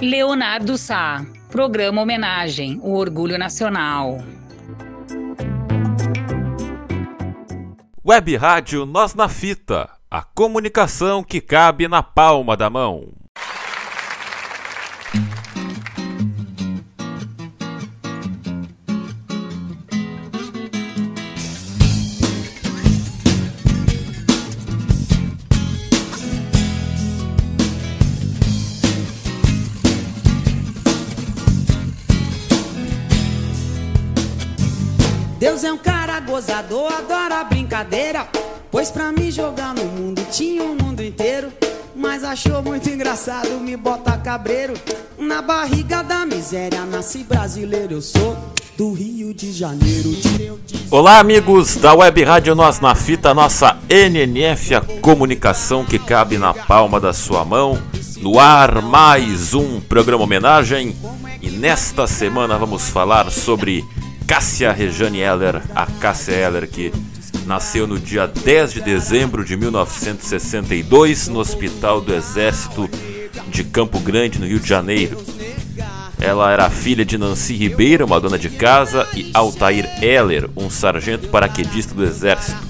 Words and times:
Leonardo 0.00 0.78
Sá, 0.78 1.26
programa 1.50 2.00
homenagem, 2.00 2.80
o 2.82 2.94
orgulho 2.94 3.36
nacional. 3.36 4.16
Web 8.02 8.34
Rádio 8.34 8.86
Nós 8.86 9.14
na 9.14 9.28
Fita, 9.28 9.90
a 10.10 10.22
comunicação 10.22 11.22
que 11.22 11.38
cabe 11.38 11.86
na 11.86 12.02
palma 12.02 12.56
da 12.56 12.70
mão. 12.70 13.19
Deus 35.60 35.64
é 35.64 35.72
um 35.74 35.76
cara 35.76 36.18
gozador, 36.20 36.90
adora 36.90 37.44
brincadeira. 37.44 38.26
Pois 38.70 38.90
pra 38.90 39.12
me 39.12 39.30
jogar 39.30 39.74
no 39.74 39.84
mundo 39.84 40.26
tinha 40.30 40.62
o 40.62 40.72
um 40.72 40.74
mundo 40.74 41.02
inteiro. 41.02 41.52
Mas 41.94 42.24
achou 42.24 42.62
muito 42.62 42.88
engraçado 42.88 43.60
me 43.60 43.76
botar 43.76 44.16
cabreiro. 44.18 44.72
Na 45.18 45.42
barriga 45.42 46.02
da 46.02 46.24
miséria, 46.24 46.86
nasci 46.86 47.24
brasileiro, 47.24 47.92
eu 47.92 48.00
sou 48.00 48.38
do 48.78 48.94
Rio 48.94 49.34
de 49.34 49.52
Janeiro. 49.52 50.08
Olá, 50.90 51.18
amigos 51.18 51.76
da 51.76 51.92
Web 51.92 52.24
Rádio 52.24 52.54
Nós 52.54 52.80
na 52.80 52.94
Fita, 52.94 53.34
nossa 53.34 53.76
NNF, 53.86 54.74
a 54.74 54.80
comunicação 54.80 55.84
que 55.84 55.98
cabe 55.98 56.38
na 56.38 56.54
palma 56.54 56.98
da 56.98 57.12
sua 57.12 57.44
mão. 57.44 57.78
No 58.22 58.40
ar, 58.40 58.80
mais 58.80 59.52
um 59.52 59.78
programa 59.78 60.24
homenagem. 60.24 60.96
E 61.42 61.50
nesta 61.50 62.06
semana 62.06 62.56
vamos 62.56 62.88
falar 62.88 63.30
sobre 63.30 63.84
Cássia 64.30 64.70
Rejane 64.70 65.18
Heller, 65.18 65.60
a 65.74 65.86
Cássia 65.86 66.32
Heller 66.32 66.68
que 66.68 66.92
nasceu 67.46 67.84
no 67.84 67.98
dia 67.98 68.28
10 68.28 68.74
de 68.74 68.80
dezembro 68.80 69.44
de 69.44 69.56
1962 69.56 71.26
no 71.26 71.40
Hospital 71.40 72.00
do 72.00 72.14
Exército 72.14 72.88
de 73.48 73.64
Campo 73.64 73.98
Grande, 73.98 74.38
no 74.38 74.46
Rio 74.46 74.60
de 74.60 74.68
Janeiro. 74.68 75.20
Ela 76.20 76.52
era 76.52 76.70
filha 76.70 77.04
de 77.04 77.18
Nancy 77.18 77.56
Ribeiro, 77.56 78.06
uma 78.06 78.20
dona 78.20 78.38
de 78.38 78.48
casa, 78.50 79.04
e 79.16 79.32
Altair 79.34 80.00
Heller, 80.00 80.48
um 80.56 80.70
sargento 80.70 81.26
paraquedista 81.26 81.92
do 81.92 82.04
Exército. 82.04 82.62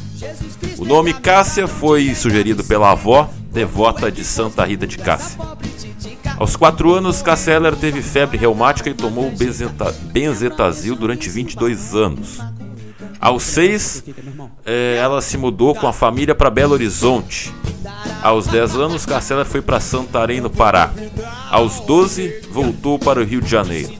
O 0.79 0.87
nome 0.87 1.13
Cássia 1.13 1.69
foi 1.69 2.15
sugerido 2.15 2.65
pela 2.65 2.93
avó, 2.93 3.31
devota 3.53 4.11
de 4.11 4.25
Santa 4.25 4.65
Rita 4.65 4.87
de 4.87 4.97
Cássia. 4.97 5.39
Aos 6.41 6.57
4 6.57 6.95
anos, 6.95 7.21
Casseller 7.21 7.77
teve 7.77 8.01
febre 8.01 8.39
reumática 8.39 8.89
e 8.89 8.95
tomou 8.95 9.31
benzeta, 9.31 9.95
benzetazil 10.05 10.97
durante 10.97 11.29
22 11.29 11.95
anos. 11.95 12.39
Aos 13.21 13.43
6, 13.43 14.05
eh, 14.65 14.97
ela 14.99 15.21
se 15.21 15.37
mudou 15.37 15.75
com 15.75 15.87
a 15.87 15.93
família 15.93 16.35
para 16.35 16.49
Belo 16.49 16.73
Horizonte. 16.73 17.55
Aos 18.23 18.47
10 18.47 18.75
anos, 18.77 19.05
Casseller 19.05 19.45
foi 19.45 19.61
para 19.61 19.81
Santarém, 19.81 20.41
no 20.41 20.49
Pará. 20.49 20.91
Aos 21.51 21.79
12, 21.81 22.41
voltou 22.51 22.99
para 22.99 23.21
o 23.21 23.25
Rio 23.25 23.43
de 23.43 23.51
Janeiro. 23.51 23.93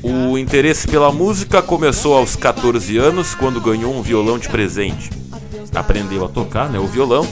O 0.00 0.38
interesse 0.38 0.86
pela 0.86 1.10
música 1.10 1.60
começou 1.60 2.16
aos 2.16 2.36
14 2.36 2.96
anos, 2.98 3.34
quando 3.34 3.60
ganhou 3.60 3.92
um 3.92 4.00
violão 4.00 4.38
de 4.38 4.48
presente. 4.48 5.10
Aprendeu 5.74 6.24
a 6.24 6.28
tocar 6.28 6.70
né, 6.70 6.78
o 6.78 6.86
violão 6.86 7.26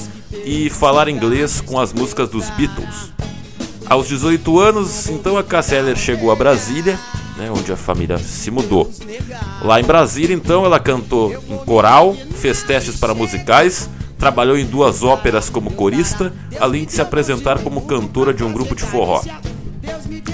e 0.44 0.68
falar 0.68 1.08
inglês 1.08 1.60
com 1.60 1.78
as 1.78 1.92
músicas 1.92 2.28
dos 2.28 2.50
Beatles. 2.50 3.14
Aos 3.88 4.08
18 4.08 4.58
anos, 4.58 5.08
então 5.08 5.38
a 5.38 5.44
Casseller 5.44 5.96
chegou 5.96 6.32
a 6.32 6.36
Brasília, 6.36 6.98
né, 7.36 7.50
onde 7.50 7.70
a 7.72 7.76
família 7.76 8.18
se 8.18 8.50
mudou. 8.50 8.90
Lá 9.62 9.80
em 9.80 9.84
Brasília, 9.84 10.34
então, 10.34 10.64
ela 10.64 10.80
cantou 10.80 11.32
em 11.48 11.56
coral, 11.58 12.16
fez 12.34 12.62
testes 12.64 12.96
para 12.96 13.14
musicais, 13.14 13.88
trabalhou 14.18 14.58
em 14.58 14.66
duas 14.66 15.04
óperas 15.04 15.48
como 15.48 15.70
corista, 15.70 16.32
além 16.58 16.84
de 16.84 16.92
se 16.92 17.00
apresentar 17.00 17.60
como 17.60 17.82
cantora 17.82 18.34
de 18.34 18.42
um 18.42 18.52
grupo 18.52 18.74
de 18.74 18.82
forró. 18.82 19.22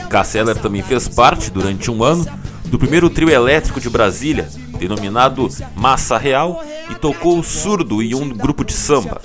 Casseller 0.08 0.56
também 0.56 0.82
fez 0.82 1.06
parte, 1.06 1.50
durante 1.50 1.90
um 1.90 2.02
ano, 2.02 2.26
do 2.64 2.78
primeiro 2.78 3.10
trio 3.10 3.28
elétrico 3.28 3.80
de 3.80 3.90
Brasília, 3.90 4.48
denominado 4.78 5.48
Massa 5.76 6.16
Real, 6.16 6.64
e 6.90 6.94
tocou 6.94 7.42
surdo 7.42 8.02
em 8.02 8.14
um 8.14 8.28
grupo 8.28 8.64
de 8.64 8.72
samba. 8.72 9.20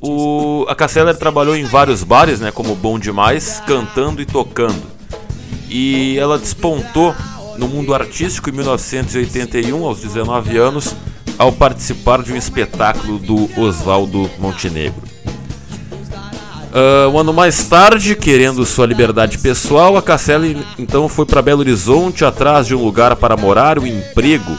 O, 0.00 0.64
a 0.68 0.74
Casseller 0.74 1.16
trabalhou 1.16 1.56
em 1.56 1.64
vários 1.64 2.02
bares, 2.02 2.40
né, 2.40 2.50
como 2.50 2.74
Bom 2.74 2.98
Demais, 2.98 3.62
cantando 3.66 4.22
e 4.22 4.26
tocando. 4.26 4.82
E 5.68 6.16
ela 6.18 6.38
despontou 6.38 7.14
no 7.58 7.68
mundo 7.68 7.94
artístico 7.94 8.50
em 8.50 8.52
1981, 8.52 9.84
aos 9.84 10.00
19 10.00 10.56
anos, 10.56 10.94
ao 11.38 11.52
participar 11.52 12.22
de 12.22 12.32
um 12.32 12.36
espetáculo 12.36 13.18
do 13.18 13.48
Oswaldo 13.60 14.30
Montenegro. 14.38 15.16
Uh, 16.76 17.08
um 17.08 17.18
ano 17.18 17.32
mais 17.32 17.64
tarde, 17.68 18.14
querendo 18.14 18.66
sua 18.66 18.84
liberdade 18.84 19.38
pessoal, 19.38 19.96
a 19.96 20.02
Casselli 20.02 20.62
então 20.78 21.08
foi 21.08 21.24
para 21.24 21.40
Belo 21.40 21.60
Horizonte 21.60 22.22
atrás 22.22 22.66
de 22.66 22.74
um 22.74 22.84
lugar 22.84 23.16
para 23.16 23.34
morar, 23.34 23.78
um 23.78 23.86
emprego, 23.86 24.54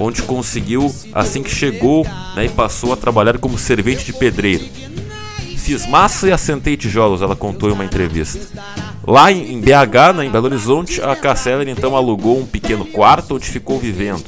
onde 0.00 0.22
conseguiu 0.22 0.92
assim 1.12 1.42
que 1.42 1.50
chegou 1.50 2.06
né, 2.34 2.46
e 2.46 2.48
passou 2.48 2.92
a 2.92 2.96
trabalhar 2.96 3.38
como 3.38 3.58
servente 3.58 4.04
de 4.04 4.12
pedreiro. 4.12 4.64
Fiz 5.58 5.86
massa 5.86 6.28
e 6.28 6.32
assentei 6.32 6.76
tijolos, 6.76 7.22
ela 7.22 7.36
contou 7.36 7.68
em 7.68 7.72
uma 7.72 7.84
entrevista. 7.84 8.40
Lá 9.06 9.30
em 9.30 9.60
BH, 9.60 10.16
né, 10.16 10.24
em 10.24 10.30
Belo 10.30 10.46
Horizonte, 10.46 11.00
a 11.00 11.14
Casseller 11.14 11.68
então 11.68 11.96
alugou 11.96 12.38
um 12.38 12.46
pequeno 12.46 12.84
quarto 12.84 13.36
onde 13.36 13.46
ficou 13.46 13.78
vivendo. 13.78 14.24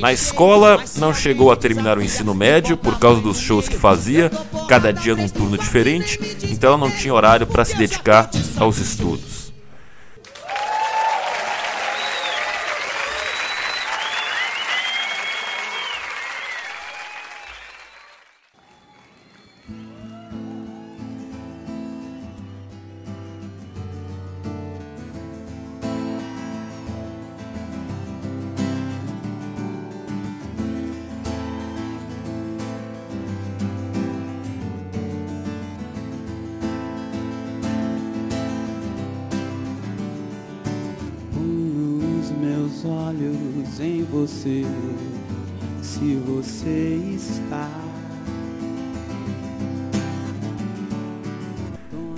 Na 0.00 0.12
escola, 0.12 0.82
não 0.96 1.14
chegou 1.14 1.52
a 1.52 1.56
terminar 1.56 1.96
o 1.96 2.02
ensino 2.02 2.34
médio 2.34 2.76
por 2.76 2.98
causa 2.98 3.20
dos 3.20 3.38
shows 3.38 3.68
que 3.68 3.76
fazia, 3.76 4.30
cada 4.68 4.92
dia 4.92 5.14
num 5.14 5.28
turno 5.28 5.56
diferente, 5.56 6.18
então 6.50 6.70
ela 6.70 6.78
não 6.78 6.90
tinha 6.90 7.14
horário 7.14 7.46
para 7.46 7.64
se 7.64 7.76
dedicar 7.76 8.28
aos 8.56 8.78
estudos. 8.78 9.41
Em 43.84 44.04
você, 44.04 44.64
se 45.82 46.14
você 46.14 47.00
está. 47.16 47.68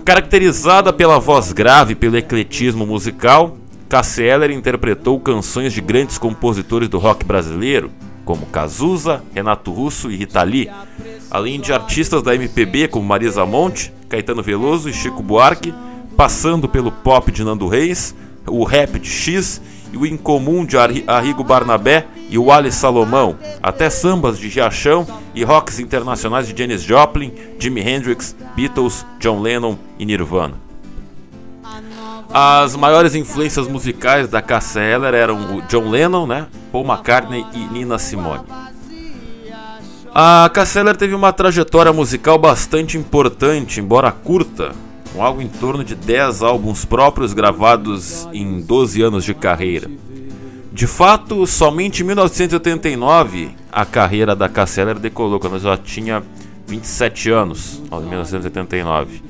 Caracterizada 0.04 0.92
pela 0.92 1.18
voz 1.18 1.52
grave 1.52 1.94
pelo 1.94 2.18
ecletismo 2.18 2.86
musical, 2.86 3.56
Cassie 3.88 4.52
interpretou 4.52 5.18
canções 5.18 5.72
de 5.72 5.80
grandes 5.80 6.18
compositores 6.18 6.88
do 6.88 6.98
rock 6.98 7.24
brasileiro, 7.24 7.90
como 8.24 8.46
Cazuza, 8.46 9.22
Renato 9.34 9.72
Russo 9.72 10.10
e 10.10 10.16
Rita 10.16 10.42
Lee, 10.42 10.70
além 11.30 11.58
de 11.60 11.72
artistas 11.72 12.22
da 12.22 12.34
MPB 12.34 12.88
como 12.88 13.06
Marisa 13.06 13.46
Monte, 13.46 13.92
Caetano 14.08 14.42
Veloso 14.42 14.90
e 14.90 14.92
Chico 14.92 15.22
Buarque, 15.22 15.72
passando 16.14 16.68
pelo 16.68 16.92
pop 16.92 17.32
de 17.32 17.42
Nando 17.42 17.66
Reis, 17.66 18.14
o 18.46 18.64
rap 18.64 18.98
de 18.98 19.08
X 19.08 19.60
e 19.94 19.96
o 19.96 20.04
incomum 20.04 20.66
de 20.66 20.76
Arrigo 20.76 21.44
Barnabé 21.44 22.04
e 22.28 22.36
o 22.36 22.50
Ali 22.50 22.72
Salomão, 22.72 23.36
até 23.62 23.88
sambas 23.88 24.36
de 24.36 24.48
Riachão 24.48 25.06
e 25.32 25.44
rocks 25.44 25.78
internacionais 25.78 26.48
de 26.48 26.58
Janis 26.58 26.82
Joplin, 26.82 27.32
Jimi 27.60 27.80
Hendrix, 27.80 28.34
Beatles, 28.56 29.06
John 29.20 29.40
Lennon 29.40 29.78
e 29.96 30.04
Nirvana. 30.04 30.54
As 32.28 32.74
maiores 32.74 33.14
influências 33.14 33.68
musicais 33.68 34.26
da 34.26 34.42
Cassia 34.42 34.82
eram 34.82 35.58
o 35.58 35.62
John 35.62 35.88
Lennon, 35.88 36.26
né, 36.26 36.48
Paul 36.72 36.84
McCartney 36.84 37.46
e 37.54 37.58
Nina 37.58 37.96
Simone. 37.96 38.42
A 40.12 40.50
Cassia 40.52 40.80
Eller 40.80 40.96
teve 40.96 41.14
uma 41.14 41.32
trajetória 41.32 41.92
musical 41.92 42.36
bastante 42.36 42.98
importante, 42.98 43.78
embora 43.78 44.10
curta, 44.10 44.72
com 45.14 45.22
algo 45.22 45.40
em 45.40 45.46
torno 45.46 45.84
de 45.84 45.94
10 45.94 46.42
álbuns 46.42 46.84
próprios 46.84 47.32
gravados 47.32 48.28
em 48.32 48.60
12 48.60 49.00
anos 49.00 49.24
de 49.24 49.32
carreira. 49.32 49.88
De 50.72 50.88
fato, 50.88 51.46
somente 51.46 52.02
em 52.02 52.06
1989 52.06 53.50
a 53.70 53.86
carreira 53.86 54.34
da 54.34 54.48
Casseller 54.48 54.98
decolou, 54.98 55.38
quando 55.38 55.52
ela 55.52 55.60
já 55.60 55.76
tinha 55.76 56.20
27 56.66 57.30
anos, 57.30 57.80
em 57.92 58.08
1989. 58.08 59.22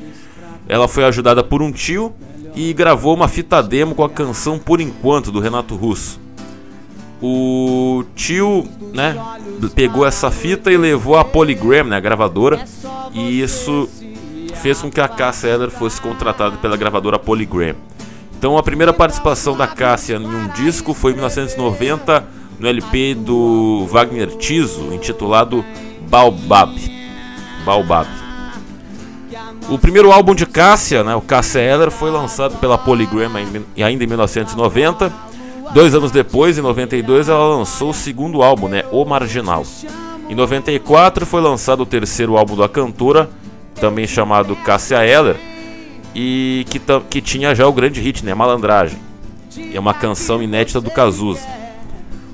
Ela 0.66 0.88
foi 0.88 1.04
ajudada 1.04 1.44
por 1.44 1.60
um 1.60 1.70
tio 1.70 2.14
e 2.54 2.72
gravou 2.72 3.14
uma 3.14 3.28
fita 3.28 3.62
demo 3.62 3.94
com 3.94 4.04
a 4.04 4.08
canção 4.08 4.58
Por 4.58 4.80
Enquanto 4.80 5.30
do 5.30 5.38
Renato 5.38 5.76
Russo. 5.76 6.18
O 7.20 8.04
tio, 8.14 8.66
né, 8.94 9.16
pegou 9.74 10.06
essa 10.06 10.30
fita 10.30 10.72
e 10.72 10.78
levou 10.78 11.16
a 11.16 11.24
Polygram, 11.24 11.84
né, 11.84 11.96
a 11.96 12.00
gravadora, 12.00 12.64
e 13.12 13.40
isso 13.40 13.88
fez 14.64 14.80
com 14.80 14.90
que 14.90 14.98
a 14.98 15.06
Cássia 15.06 15.48
Eller 15.48 15.68
fosse 15.68 16.00
contratada 16.00 16.56
pela 16.56 16.74
gravadora 16.74 17.18
Polygram. 17.18 17.74
Então 18.38 18.56
a 18.56 18.62
primeira 18.62 18.94
participação 18.94 19.54
da 19.54 19.66
Cássia 19.66 20.16
em 20.16 20.24
um 20.24 20.48
disco 20.48 20.94
foi 20.94 21.10
em 21.10 21.16
1990 21.16 22.24
no 22.58 22.66
LP 22.66 23.14
do 23.14 23.86
Wagner 23.90 24.28
Tiso, 24.38 24.90
intitulado 24.94 25.62
Baobab. 26.08 26.74
Baobab. 27.62 28.08
O 29.68 29.78
primeiro 29.78 30.10
álbum 30.10 30.34
de 30.34 30.46
Cássia, 30.46 31.04
né, 31.04 31.14
o 31.14 31.20
Cássia 31.20 31.60
Eller, 31.60 31.90
foi 31.90 32.10
lançado 32.10 32.56
pela 32.56 32.78
Polygram 32.78 33.32
ainda 33.36 34.04
em 34.04 34.06
1990. 34.06 35.12
Dois 35.74 35.94
anos 35.94 36.10
depois, 36.10 36.56
em 36.56 36.62
92, 36.62 37.28
ela 37.28 37.54
lançou 37.54 37.90
o 37.90 37.94
segundo 37.94 38.42
álbum, 38.42 38.68
né, 38.68 38.82
O 38.90 39.04
Marginal. 39.04 39.62
Em 40.26 40.34
94 40.34 41.26
foi 41.26 41.42
lançado 41.42 41.82
o 41.82 41.86
terceiro 41.86 42.38
álbum 42.38 42.56
da 42.56 42.66
cantora, 42.66 43.28
também 43.74 44.06
chamado 44.06 44.56
Cássia 44.56 45.04
Eller, 45.04 45.36
e 46.14 46.64
que, 46.68 46.80
que 47.10 47.20
tinha 47.20 47.54
já 47.54 47.66
o 47.66 47.72
grande 47.72 48.00
hit, 48.00 48.24
né, 48.24 48.34
Malandragem. 48.34 48.98
É 49.72 49.78
uma 49.78 49.94
canção 49.94 50.42
inédita 50.42 50.80
do 50.80 50.90
Cazuza. 50.90 51.46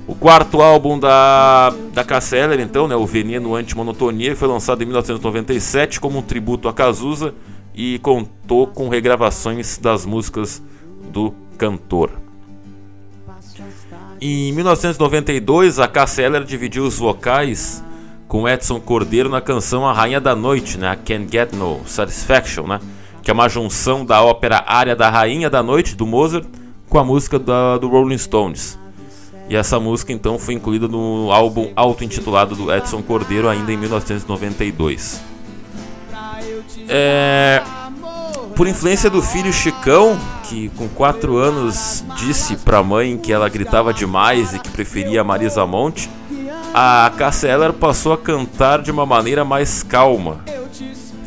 O 0.07 0.15
quarto 0.15 0.61
álbum 0.61 0.99
da, 0.99 1.73
da 1.93 2.03
Casseller, 2.03 2.59
então, 2.59 2.87
né, 2.87 2.95
o 2.95 3.05
Veneno 3.05 3.55
Antimonotonia, 3.55 4.35
foi 4.35 4.47
lançado 4.47 4.81
em 4.81 4.85
1997 4.85 5.99
como 5.99 6.19
um 6.19 6.21
tributo 6.21 6.67
a 6.67 6.73
Cazuza 6.73 7.33
e 7.73 7.97
contou 7.99 8.67
com 8.67 8.89
regravações 8.89 9.77
das 9.77 10.05
músicas 10.05 10.61
do 11.11 11.33
cantor. 11.57 12.11
Em 14.19 14.51
1992, 14.51 15.79
a 15.79 15.87
Casseller 15.87 16.43
dividiu 16.43 16.83
os 16.83 16.97
vocais 16.97 17.83
com 18.31 18.47
Edson 18.47 18.79
Cordeiro 18.79 19.27
na 19.27 19.41
canção 19.41 19.85
A 19.85 19.91
Rainha 19.91 20.21
da 20.21 20.33
Noite, 20.33 20.77
né, 20.77 20.97
Can't 21.03 21.27
Get 21.29 21.51
No 21.51 21.81
Satisfaction, 21.85 22.65
né, 22.65 22.79
que 23.21 23.29
é 23.29 23.33
uma 23.33 23.49
junção 23.49 24.05
da 24.05 24.23
ópera 24.23 24.63
Área 24.65 24.95
da 24.95 25.09
Rainha 25.09 25.49
da 25.49 25.61
Noite, 25.61 25.97
do 25.97 26.07
Mozart, 26.07 26.45
com 26.87 26.97
a 26.97 27.03
música 27.03 27.37
da, 27.37 27.77
do 27.77 27.89
Rolling 27.89 28.17
Stones. 28.17 28.79
E 29.49 29.55
essa 29.57 29.81
música 29.81 30.13
então 30.13 30.39
foi 30.39 30.53
incluída 30.53 30.87
no 30.87 31.29
álbum 31.29 31.73
auto-intitulado 31.75 32.55
do 32.55 32.73
Edson 32.73 33.01
Cordeiro, 33.01 33.49
ainda 33.49 33.69
em 33.69 33.75
1992. 33.75 35.21
É... 36.87 37.61
Por 38.55 38.65
influência 38.65 39.09
do 39.09 39.21
filho 39.21 39.51
Chicão, 39.51 40.17
que 40.45 40.69
com 40.77 40.87
4 40.87 41.35
anos 41.35 42.01
disse 42.15 42.55
para 42.55 42.77
a 42.77 42.83
mãe 42.83 43.17
que 43.17 43.33
ela 43.33 43.49
gritava 43.49 43.93
demais 43.93 44.53
e 44.53 44.59
que 44.59 44.69
preferia 44.69 45.21
Marisa 45.21 45.65
Monte, 45.65 46.09
a 46.73 47.11
Cassia 47.17 47.49
Eller 47.49 47.73
passou 47.73 48.13
a 48.13 48.17
cantar 48.17 48.81
de 48.81 48.91
uma 48.91 49.05
maneira 49.05 49.43
mais 49.43 49.83
calma. 49.83 50.43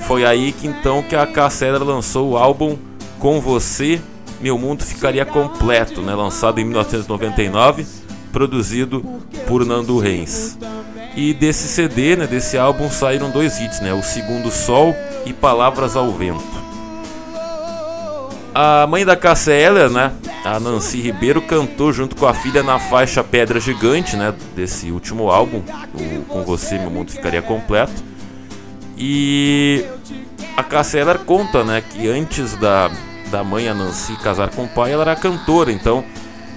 Foi 0.06 0.24
aí 0.24 0.52
que 0.52 0.66
então 0.66 1.02
que 1.02 1.16
a 1.16 1.26
Cassia 1.26 1.68
Eller 1.68 1.82
lançou 1.82 2.30
o 2.30 2.36
álbum 2.36 2.76
Com 3.18 3.40
Você, 3.40 4.00
Meu 4.40 4.58
Mundo 4.58 4.84
Ficaria 4.84 5.24
Completo, 5.24 6.02
né, 6.02 6.14
lançado 6.14 6.60
em 6.60 6.64
1999 6.64 7.86
produzido 8.34 9.00
por 9.46 9.64
Nando 9.64 9.96
Reis. 9.98 10.58
E 11.16 11.32
desse 11.32 11.68
CD, 11.68 12.16
né, 12.16 12.26
desse 12.26 12.58
álbum, 12.58 12.90
saíram 12.90 13.30
dois 13.30 13.60
hits, 13.60 13.80
né, 13.80 13.94
O 13.94 14.02
Segundo 14.02 14.50
Sol 14.50 14.94
e 15.24 15.32
Palavras 15.32 15.94
ao 15.94 16.10
Vento. 16.10 16.42
A 18.52 18.86
mãe 18.88 19.04
da 19.04 19.14
Cássia 19.14 19.52
Eller, 19.52 19.88
né, 19.88 20.12
a 20.44 20.60
Nancy 20.60 21.00
Ribeiro, 21.00 21.40
cantou 21.40 21.90
junto 21.92 22.14
com 22.14 22.26
a 22.26 22.34
filha 22.34 22.62
na 22.62 22.78
faixa 22.78 23.24
Pedra 23.24 23.58
Gigante, 23.58 24.14
né, 24.14 24.34
desse 24.54 24.90
último 24.90 25.30
álbum, 25.30 25.62
o 25.94 26.24
Com 26.26 26.44
Você 26.44 26.78
Meu 26.78 26.90
Mundo 26.90 27.10
Ficaria 27.10 27.40
Completo. 27.40 28.04
E 28.96 29.84
a 30.56 30.96
Eller 30.98 31.18
conta, 31.20 31.64
né, 31.64 31.82
que 31.82 32.06
antes 32.08 32.54
da, 32.56 32.90
da 33.30 33.42
mãe, 33.42 33.68
a 33.68 33.74
Nancy, 33.74 34.14
casar 34.16 34.50
com 34.50 34.64
o 34.64 34.68
pai, 34.68 34.92
ela 34.92 35.02
era 35.02 35.16
cantora, 35.16 35.72
então 35.72 36.04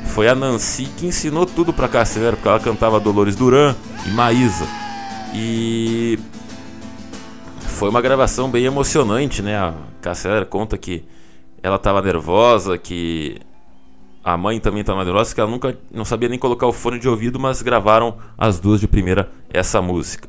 foi 0.07 0.27
a 0.27 0.35
Nancy 0.35 0.85
que 0.97 1.07
ensinou 1.07 1.45
tudo 1.45 1.71
pra 1.71 1.87
Casselera, 1.87 2.35
porque 2.35 2.47
ela 2.47 2.59
cantava 2.59 2.99
Dolores 2.99 3.35
Duran 3.35 3.73
e 4.05 4.09
Maísa. 4.09 4.67
E 5.33 6.19
foi 7.59 7.89
uma 7.89 8.01
gravação 8.01 8.49
bem 8.49 8.65
emocionante, 8.65 9.41
né? 9.41 9.57
A 9.57 9.73
Casselera 10.01 10.45
conta 10.45 10.77
que 10.77 11.05
ela 11.61 11.75
estava 11.75 12.01
nervosa, 12.01 12.77
que 12.77 13.39
a 14.27 14.35
mãe 14.35 14.59
também 14.59 14.81
estava 14.81 15.05
nervosa, 15.05 15.33
que 15.33 15.39
ela 15.39 15.49
nunca 15.49 15.79
não 15.89 16.03
sabia 16.03 16.27
nem 16.27 16.37
colocar 16.37 16.67
o 16.67 16.73
fone 16.73 16.99
de 16.99 17.07
ouvido, 17.07 17.39
mas 17.39 17.61
gravaram 17.61 18.17
as 18.37 18.59
duas 18.59 18.81
de 18.81 18.85
primeira 18.85 19.31
essa 19.49 19.81
música. 19.81 20.27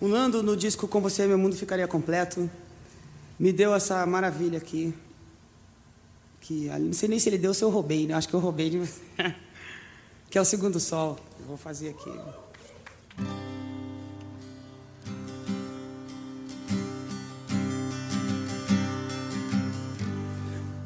O 0.00 0.08
Nando, 0.08 0.42
no 0.42 0.56
disco 0.56 0.88
Com 0.88 1.00
Você 1.02 1.24
Meu 1.28 1.38
Mundo 1.38 1.54
Ficaria 1.54 1.86
Completo, 1.86 2.50
me 3.38 3.52
deu 3.52 3.72
essa 3.72 4.04
maravilha 4.06 4.58
aqui. 4.58 4.92
Que 6.40 6.68
não 6.80 6.92
sei 6.92 7.08
nem 7.08 7.20
se 7.20 7.28
ele 7.28 7.38
deu 7.38 7.50
ou 7.50 7.54
se 7.54 7.62
eu 7.62 7.70
roubei, 7.70 8.08
né? 8.08 8.14
Acho 8.14 8.28
que 8.28 8.34
eu 8.34 8.40
roubei 8.40 8.72
que 10.28 10.36
é 10.36 10.40
o 10.40 10.44
Segundo 10.44 10.80
Sol. 10.80 11.16
Eu 11.38 11.46
vou 11.46 11.56
fazer 11.56 11.90
aqui. 11.90 12.10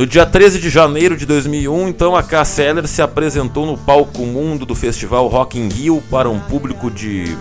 No 0.00 0.06
dia 0.06 0.24
13 0.24 0.58
de 0.58 0.70
janeiro 0.70 1.14
de 1.14 1.26
2001, 1.26 1.88
então 1.88 2.16
a 2.16 2.22
Cassia 2.22 2.64
Eller 2.64 2.88
se 2.88 3.02
apresentou 3.02 3.66
no 3.66 3.76
palco 3.76 4.24
mundo 4.24 4.64
do 4.64 4.74
festival 4.74 5.28
Rock 5.28 5.58
in 5.58 5.68
Rio 5.68 6.02
para 6.10 6.26
um 6.26 6.40
público 6.40 6.90
de 6.90 7.36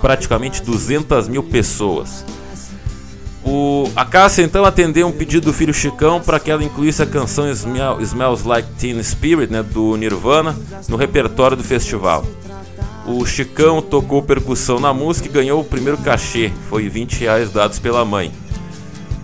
praticamente 0.00 0.62
200 0.62 1.26
mil 1.26 1.42
pessoas. 1.42 2.24
O, 3.44 3.90
a 3.96 4.04
Cássia 4.04 4.44
então 4.44 4.64
atendeu 4.64 5.08
um 5.08 5.10
pedido 5.10 5.46
do 5.46 5.52
filho 5.52 5.74
Chicão 5.74 6.20
para 6.20 6.38
que 6.38 6.52
ela 6.52 6.62
incluísse 6.62 7.02
a 7.02 7.06
canção 7.06 7.50
Smell, 7.50 8.00
Smells 8.02 8.46
Like 8.46 8.68
Teen 8.78 9.02
Spirit 9.02 9.52
né, 9.52 9.60
do 9.60 9.96
Nirvana 9.96 10.56
no 10.88 10.96
repertório 10.96 11.56
do 11.56 11.64
festival. 11.64 12.24
O 13.04 13.26
Chicão 13.26 13.82
tocou 13.82 14.22
percussão 14.22 14.78
na 14.78 14.94
música 14.94 15.28
e 15.28 15.32
ganhou 15.32 15.60
o 15.60 15.64
primeiro 15.64 15.98
cachê, 15.98 16.52
foi 16.68 16.88
20 16.88 17.18
reais 17.18 17.50
dados 17.50 17.80
pela 17.80 18.04
mãe. 18.04 18.30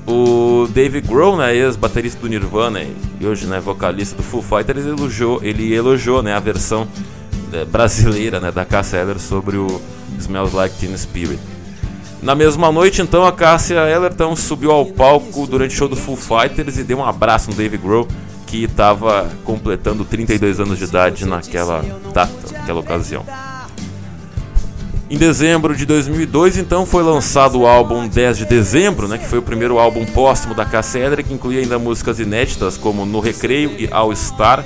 O 0.06 0.68
Dave 0.68 1.00
Grohl, 1.00 1.36
né, 1.36 1.54
ex-baterista 1.54 2.20
do 2.20 2.28
Nirvana 2.28 2.80
e 3.20 3.26
hoje 3.26 3.46
né, 3.46 3.58
vocalista 3.58 4.16
do 4.16 4.22
Foo 4.22 4.40
Fighters, 4.40 4.86
elogiou, 4.86 5.40
ele 5.42 5.74
elogiou 5.74 6.22
né, 6.22 6.32
a 6.32 6.38
versão 6.38 6.86
né, 7.50 7.64
brasileira 7.64 8.38
né, 8.38 8.52
da 8.52 8.64
Cássia 8.64 8.98
Eller 8.98 9.18
sobre 9.18 9.56
o 9.56 9.80
Smells 10.18 10.54
Like 10.54 10.76
Teen 10.78 10.96
Spirit. 10.96 11.40
Na 12.22 12.34
mesma 12.34 12.72
noite, 12.72 13.02
então, 13.02 13.26
a 13.26 13.32
Cássia 13.32 13.88
Ellerton 13.88 14.34
subiu 14.34 14.70
ao 14.70 14.86
palco 14.86 15.46
durante 15.46 15.74
o 15.74 15.78
show 15.78 15.88
do 15.88 15.96
Full 15.96 16.16
Fighters 16.16 16.78
e 16.78 16.84
deu 16.84 16.98
um 16.98 17.04
abraço 17.04 17.50
no 17.50 17.56
Dave 17.56 17.76
Grohl, 17.76 18.08
que 18.46 18.64
estava 18.64 19.28
completando 19.44 20.04
32 20.04 20.60
anos 20.60 20.78
de 20.78 20.84
idade 20.84 21.26
naquela 21.26 21.84
data, 22.12 22.32
naquela 22.52 22.80
ocasião. 22.80 23.24
Em 25.08 25.16
dezembro 25.16 25.76
de 25.76 25.86
2002, 25.86 26.56
então, 26.56 26.84
foi 26.84 27.04
lançado 27.04 27.60
o 27.60 27.66
álbum 27.66 28.08
10 28.08 28.38
de 28.38 28.44
dezembro, 28.44 29.06
né, 29.06 29.18
que 29.18 29.26
foi 29.26 29.38
o 29.38 29.42
primeiro 29.42 29.78
álbum 29.78 30.04
póstumo 30.04 30.52
da 30.52 30.66
Eller, 30.94 31.24
que 31.24 31.32
incluía 31.32 31.60
ainda 31.60 31.78
músicas 31.78 32.18
inéditas 32.18 32.76
como 32.76 33.06
No 33.06 33.20
Recreio 33.20 33.70
e 33.78 33.88
All 33.92 34.12
Star, 34.16 34.64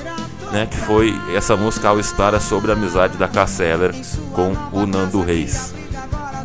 né, 0.50 0.66
que 0.70 0.78
foi 0.78 1.14
essa 1.34 1.56
música 1.56 1.88
All 1.88 2.02
Star 2.02 2.34
é 2.34 2.40
sobre 2.40 2.70
a 2.70 2.74
amizade 2.74 3.18
da 3.18 3.28
Eller 3.62 3.94
com 4.32 4.56
o 4.72 4.86
Nando 4.86 5.20
Reis. 5.20 5.74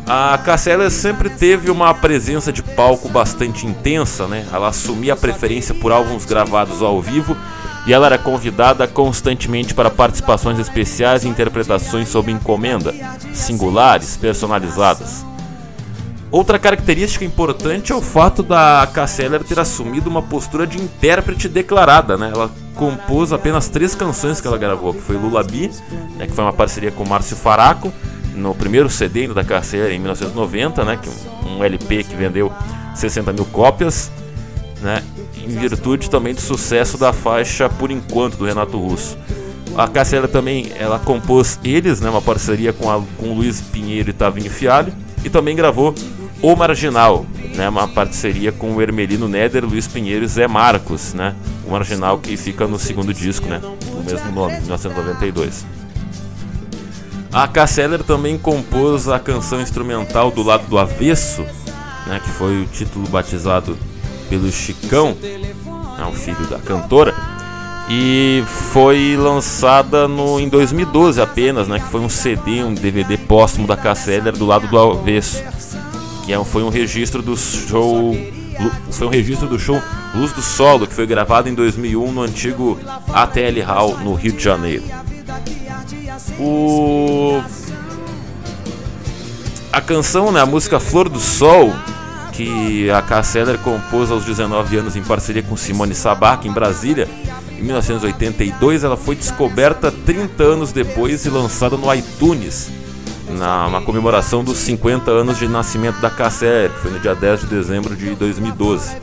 A 0.08 0.38
Cássia 0.38 0.88
sempre 0.88 1.28
teve 1.28 1.68
uma 1.68 1.92
presença 1.92 2.52
de 2.52 2.62
palco 2.62 3.08
bastante 3.08 3.66
intensa, 3.66 4.28
né? 4.28 4.46
Ela 4.52 4.68
assumia 4.68 5.14
a 5.14 5.16
preferência 5.16 5.74
por 5.74 5.90
álbuns 5.90 6.24
gravados 6.24 6.80
ao 6.80 7.02
vivo 7.02 7.36
e 7.86 7.92
ela 7.92 8.06
era 8.06 8.18
convidada 8.18 8.86
constantemente 8.88 9.72
para 9.72 9.90
participações 9.90 10.58
especiais 10.58 11.24
e 11.24 11.28
interpretações 11.28 12.08
sob 12.08 12.32
encomenda, 12.32 12.92
singulares, 13.32 14.16
personalizadas. 14.16 15.24
Outra 16.30 16.58
característica 16.58 17.24
importante 17.24 17.92
é 17.92 17.94
o 17.94 18.02
fato 18.02 18.42
da 18.42 18.88
Casseller 18.92 19.44
ter 19.44 19.60
assumido 19.60 20.10
uma 20.10 20.20
postura 20.20 20.66
de 20.66 20.76
intérprete 20.76 21.48
declarada, 21.48 22.16
né? 22.16 22.32
Ela 22.34 22.50
compôs 22.74 23.32
apenas 23.32 23.68
três 23.68 23.94
canções 23.94 24.40
que 24.40 24.46
ela 24.46 24.58
gravou, 24.58 24.92
que 24.92 25.00
foi 25.00 25.16
Lulabi, 25.16 25.70
né, 26.16 26.26
que 26.26 26.32
foi 26.32 26.44
uma 26.44 26.52
parceria 26.52 26.90
com 26.90 27.08
Márcio 27.08 27.36
Faraco, 27.36 27.92
no 28.34 28.54
primeiro 28.54 28.90
CD 28.90 29.26
da 29.28 29.42
Casseller 29.42 29.92
em 29.92 29.98
1990, 29.98 30.84
né, 30.84 30.98
que 31.00 31.08
um, 31.48 31.64
LP 31.64 32.04
que 32.04 32.14
vendeu 32.14 32.52
60 32.94 33.32
mil 33.32 33.46
cópias, 33.46 34.10
né, 34.82 35.02
em 35.46 35.58
virtude 35.58 36.10
também 36.10 36.34
do 36.34 36.40
sucesso 36.40 36.98
da 36.98 37.12
faixa 37.12 37.68
Por 37.68 37.90
Enquanto, 37.90 38.36
do 38.36 38.44
Renato 38.44 38.78
Russo. 38.78 39.16
A 39.76 39.86
Casseller 39.86 40.28
também 40.28 40.72
ela 40.78 40.98
compôs 40.98 41.58
Eles, 41.62 42.00
né, 42.00 42.08
uma 42.08 42.22
parceria 42.22 42.72
com, 42.72 42.90
a, 42.90 43.00
com 43.18 43.34
Luiz 43.34 43.60
Pinheiro 43.60 44.10
e 44.10 44.12
Tavinho 44.12 44.50
Fialho, 44.50 44.92
e 45.24 45.28
também 45.28 45.54
gravou 45.54 45.94
O 46.40 46.56
Marginal, 46.56 47.26
né, 47.54 47.68
uma 47.68 47.86
parceria 47.86 48.50
com 48.50 48.74
o 48.74 48.82
Hermelino 48.82 49.28
Neder, 49.28 49.64
Luiz 49.64 49.86
Pinheiro 49.86 50.24
e 50.24 50.28
Zé 50.28 50.48
Marcos, 50.48 51.12
né, 51.12 51.34
o 51.66 51.70
Marginal 51.70 52.18
que 52.18 52.36
fica 52.36 52.66
no 52.66 52.78
segundo 52.78 53.12
disco, 53.12 53.46
né, 53.48 53.60
o 53.62 54.02
mesmo 54.02 54.32
nome, 54.32 54.54
1992. 54.60 55.66
A 57.30 57.46
Casseller 57.46 58.02
também 58.02 58.38
compôs 58.38 59.08
a 59.08 59.18
canção 59.18 59.60
instrumental 59.60 60.30
do 60.30 60.42
lado 60.42 60.66
do 60.68 60.78
avesso, 60.78 61.42
né, 62.06 62.18
que 62.24 62.30
foi 62.30 62.62
o 62.62 62.66
título 62.66 63.06
batizado 63.08 63.76
pelo 64.28 64.50
Chicão, 64.50 65.16
o 66.08 66.12
filho 66.12 66.46
da 66.46 66.58
cantora, 66.58 67.14
e 67.88 68.42
foi 68.72 69.16
lançada 69.16 70.08
no, 70.08 70.40
em 70.40 70.48
2012 70.48 71.20
apenas, 71.20 71.68
né, 71.68 71.78
que 71.78 71.86
foi 71.86 72.00
um 72.00 72.08
CD, 72.08 72.62
um 72.62 72.74
DVD 72.74 73.16
póstumo 73.16 73.66
da 73.66 73.76
Casseller 73.76 74.32
do 74.32 74.44
lado 74.44 74.66
do 74.66 74.78
avesso, 74.78 75.42
que 76.24 76.32
é, 76.32 76.44
foi 76.44 76.62
um 76.62 76.68
registro 76.68 77.22
do 77.22 77.36
show 77.36 78.14
foi 78.90 79.06
um 79.06 79.10
registro 79.10 79.46
do 79.46 79.58
show 79.58 79.80
Luz 80.14 80.32
do 80.32 80.40
Solo, 80.40 80.86
que 80.86 80.94
foi 80.94 81.06
gravado 81.06 81.48
em 81.48 81.54
2001 81.54 82.12
no 82.12 82.22
antigo 82.22 82.78
ATL 83.12 83.60
Hall, 83.66 83.98
no 83.98 84.14
Rio 84.14 84.32
de 84.32 84.42
Janeiro. 84.42 84.82
O... 86.38 87.42
A 89.70 89.80
canção, 89.82 90.32
né, 90.32 90.40
a 90.40 90.46
música 90.46 90.80
Flor 90.80 91.08
do 91.08 91.20
Sol, 91.20 91.70
que 92.36 92.90
a 92.90 93.00
Casseller 93.00 93.56
compôs 93.58 94.10
aos 94.10 94.24
19 94.24 94.76
anos 94.76 94.94
em 94.94 95.02
parceria 95.02 95.42
com 95.42 95.56
Simone 95.56 95.94
Sabac 95.94 96.46
em 96.46 96.52
Brasília, 96.52 97.08
em 97.58 97.62
1982, 97.62 98.84
ela 98.84 98.96
foi 98.96 99.16
descoberta 99.16 99.90
30 99.90 100.44
anos 100.44 100.70
depois 100.70 101.24
e 101.24 101.30
lançada 101.30 101.78
no 101.78 101.92
iTunes, 101.94 102.70
na 103.30 103.66
uma 103.66 103.80
comemoração 103.80 104.44
dos 104.44 104.58
50 104.58 105.10
anos 105.10 105.38
de 105.38 105.48
nascimento 105.48 105.98
da 105.98 106.10
Casseller, 106.10 106.70
que 106.70 106.80
foi 106.80 106.90
no 106.90 106.98
dia 106.98 107.14
10 107.14 107.40
de 107.40 107.46
dezembro 107.46 107.96
de 107.96 108.14
2012. 108.14 108.96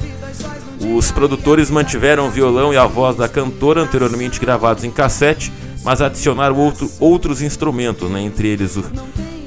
Os 0.96 1.12
produtores 1.12 1.72
mantiveram 1.72 2.28
o 2.28 2.30
violão 2.30 2.72
e 2.72 2.78
a 2.78 2.86
voz 2.86 3.16
da 3.16 3.28
cantora 3.28 3.82
anteriormente 3.82 4.40
gravados 4.40 4.84
em 4.84 4.92
cassete, 4.92 5.52
mas 5.84 6.02
adicionaram 6.02 6.56
outro, 6.56 6.90
outros 7.00 7.42
instrumentos, 7.42 8.12
né, 8.12 8.22
entre 8.22 8.48
eles 8.50 8.78
o, 8.78 8.84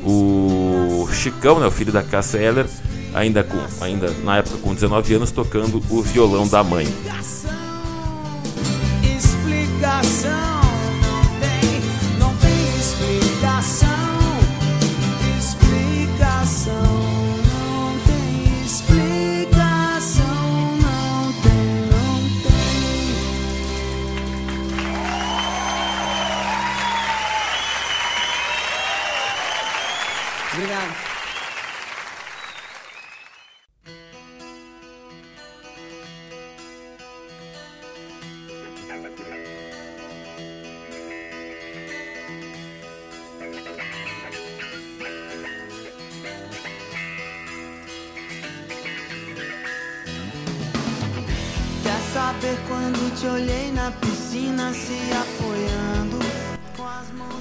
o 0.05 1.09
Chicão, 1.13 1.61
né, 1.61 1.67
o 1.67 1.71
filho 1.71 1.93
da 1.93 2.03
Cassia 2.03 2.41
Eller, 2.41 2.67
ainda, 3.17 3.43
com, 3.43 3.59
ainda 3.81 4.11
na 4.23 4.39
época 4.39 4.59
com 4.59 4.75
19 4.75 5.15
anos, 5.15 5.31
tocando 5.31 5.83
o 5.91 6.03
violão 6.03 6.47
da 6.47 6.63
mãe. 6.63 6.87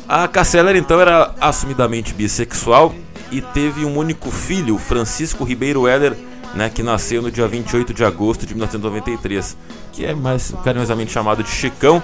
A 0.07 0.27
Casseller 0.27 0.75
então 0.75 1.01
era 1.01 1.35
assumidamente 1.41 2.13
bissexual 2.13 2.93
e 3.31 3.41
teve 3.41 3.83
um 3.83 3.97
único 3.97 4.31
filho, 4.31 4.77
Francisco 4.77 5.43
Ribeiro 5.43 5.87
Heller, 5.87 6.15
né, 6.53 6.69
que 6.69 6.81
nasceu 6.81 7.21
no 7.21 7.31
dia 7.31 7.47
28 7.47 7.93
de 7.93 8.03
agosto 8.05 8.45
de 8.45 8.53
1993, 8.53 9.57
que 9.95 10.05
é 10.05 10.13
mais 10.13 10.53
carinhosamente 10.63 11.11
chamado 11.11 11.41
de 11.41 11.49
Chicão, 11.49 12.03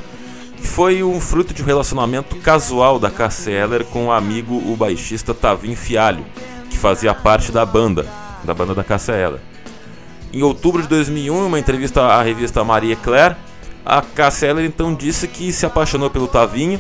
que 0.56 0.66
foi 0.66 1.04
um 1.04 1.20
fruto 1.20 1.54
de 1.54 1.62
um 1.62 1.66
relacionamento 1.66 2.38
casual 2.38 2.98
da 2.98 3.12
Casseller 3.12 3.84
com 3.84 4.06
o 4.06 4.06
um 4.06 4.12
amigo, 4.12 4.56
o 4.56 4.76
baixista 4.78 5.34
Tavim 5.34 5.76
Fialho, 5.76 6.26
que 6.70 6.78
fazia 6.78 7.14
parte 7.14 7.52
da 7.52 7.66
banda, 7.66 8.08
da 8.46 8.54
banda 8.54 8.74
da 8.74 8.84
Casseller. 8.84 9.40
Em 10.32 10.42
outubro 10.42 10.82
de 10.82 10.88
2001, 10.88 11.36
em 11.36 11.46
uma 11.46 11.60
entrevista 11.60 12.02
à 12.04 12.22
revista 12.22 12.64
Marie 12.64 12.96
Claire, 12.96 13.36
a 13.86 14.02
Casseller 14.02 14.64
então 14.64 14.96
disse 14.96 15.28
que 15.28 15.52
se 15.52 15.66
apaixonou 15.66 16.10
pelo 16.10 16.28
Tavinho 16.28 16.80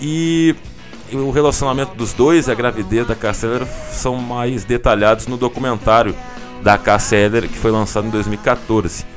e 0.00 0.54
o 1.12 1.30
relacionamento 1.30 1.96
dos 1.96 2.12
dois 2.12 2.46
e 2.46 2.52
a 2.52 2.54
gravidez 2.54 3.04
da 3.04 3.16
Casseller 3.16 3.66
são 3.90 4.16
mais 4.16 4.64
detalhados 4.64 5.26
no 5.26 5.36
documentário 5.36 6.14
da 6.62 6.78
Casseller 6.78 7.48
que 7.48 7.58
foi 7.58 7.72
lançado 7.72 8.06
em 8.06 8.10
2014. 8.10 9.15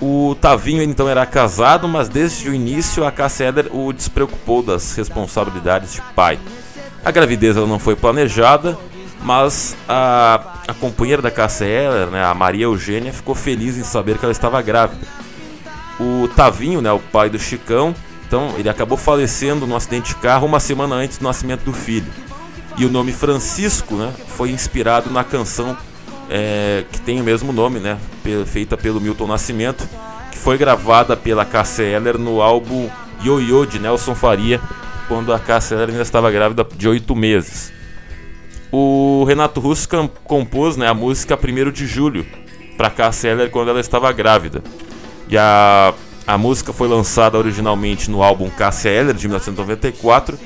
O 0.00 0.36
Tavinho 0.40 0.82
então 0.82 1.08
era 1.08 1.24
casado, 1.24 1.88
mas 1.88 2.08
desde 2.08 2.48
o 2.48 2.54
início 2.54 3.06
a 3.06 3.12
Casseller 3.12 3.68
o 3.74 3.92
despreocupou 3.92 4.62
das 4.62 4.94
responsabilidades 4.96 5.94
de 5.94 6.02
pai. 6.14 6.38
A 7.04 7.10
gravidez 7.10 7.56
não 7.56 7.78
foi 7.78 7.94
planejada, 7.94 8.76
mas 9.22 9.76
a, 9.88 10.58
a 10.66 10.74
companheira 10.74 11.22
da 11.22 11.30
Casseller, 11.30 12.08
né, 12.08 12.24
a 12.24 12.34
Maria 12.34 12.64
Eugênia, 12.64 13.12
ficou 13.12 13.34
feliz 13.34 13.76
em 13.76 13.84
saber 13.84 14.18
que 14.18 14.24
ela 14.24 14.32
estava 14.32 14.60
grávida 14.60 15.06
o 15.98 16.28
Tavinho, 16.28 16.80
né, 16.80 16.90
o 16.92 16.98
pai 16.98 17.30
do 17.30 17.38
Chicão, 17.38 17.94
então 18.26 18.54
ele 18.58 18.68
acabou 18.68 18.98
falecendo 18.98 19.66
num 19.66 19.76
acidente 19.76 20.14
de 20.14 20.16
carro 20.16 20.46
uma 20.46 20.60
semana 20.60 20.96
antes 20.96 21.18
do 21.18 21.24
nascimento 21.24 21.62
do 21.62 21.72
filho. 21.72 22.10
E 22.76 22.84
o 22.84 22.90
nome 22.90 23.12
Francisco, 23.12 23.94
né, 23.94 24.12
foi 24.28 24.50
inspirado 24.50 25.10
na 25.10 25.22
canção 25.22 25.76
é, 26.30 26.84
que 26.90 27.00
tem 27.00 27.20
o 27.20 27.24
mesmo 27.24 27.52
nome, 27.52 27.80
né, 27.80 27.98
feita 28.46 28.76
pelo 28.76 29.00
Milton 29.00 29.26
Nascimento, 29.26 29.88
que 30.30 30.38
foi 30.38 30.56
gravada 30.56 31.16
pela 31.16 31.44
Cassia 31.44 31.84
Eller 31.84 32.18
no 32.18 32.40
álbum 32.40 32.88
Yo-Yo 33.22 33.66
de 33.66 33.78
Nelson 33.78 34.14
Faria, 34.14 34.60
quando 35.08 35.32
a 35.32 35.38
Cassia 35.38 35.76
Eller 35.76 35.90
ainda 35.90 36.02
estava 36.02 36.30
grávida 36.30 36.66
de 36.76 36.88
oito 36.88 37.14
meses. 37.14 37.72
O 38.72 39.24
Renato 39.28 39.60
Russo 39.60 39.88
compôs 40.24 40.76
né, 40.76 40.88
a 40.88 40.94
música 40.94 41.38
1 41.38 41.70
de 41.70 41.86
julho 41.86 42.26
para 42.76 42.90
Cassia 42.90 43.30
Eller 43.30 43.50
quando 43.50 43.68
ela 43.68 43.80
estava 43.80 44.10
grávida. 44.12 44.62
E 45.28 45.38
a, 45.38 45.94
a 46.26 46.36
música 46.36 46.72
foi 46.72 46.88
lançada 46.88 47.38
originalmente 47.38 48.10
no 48.10 48.22
álbum 48.22 48.50
Cassia 48.50 48.90
Eller 48.90 49.14
de 49.14 49.28
1994 49.28 50.36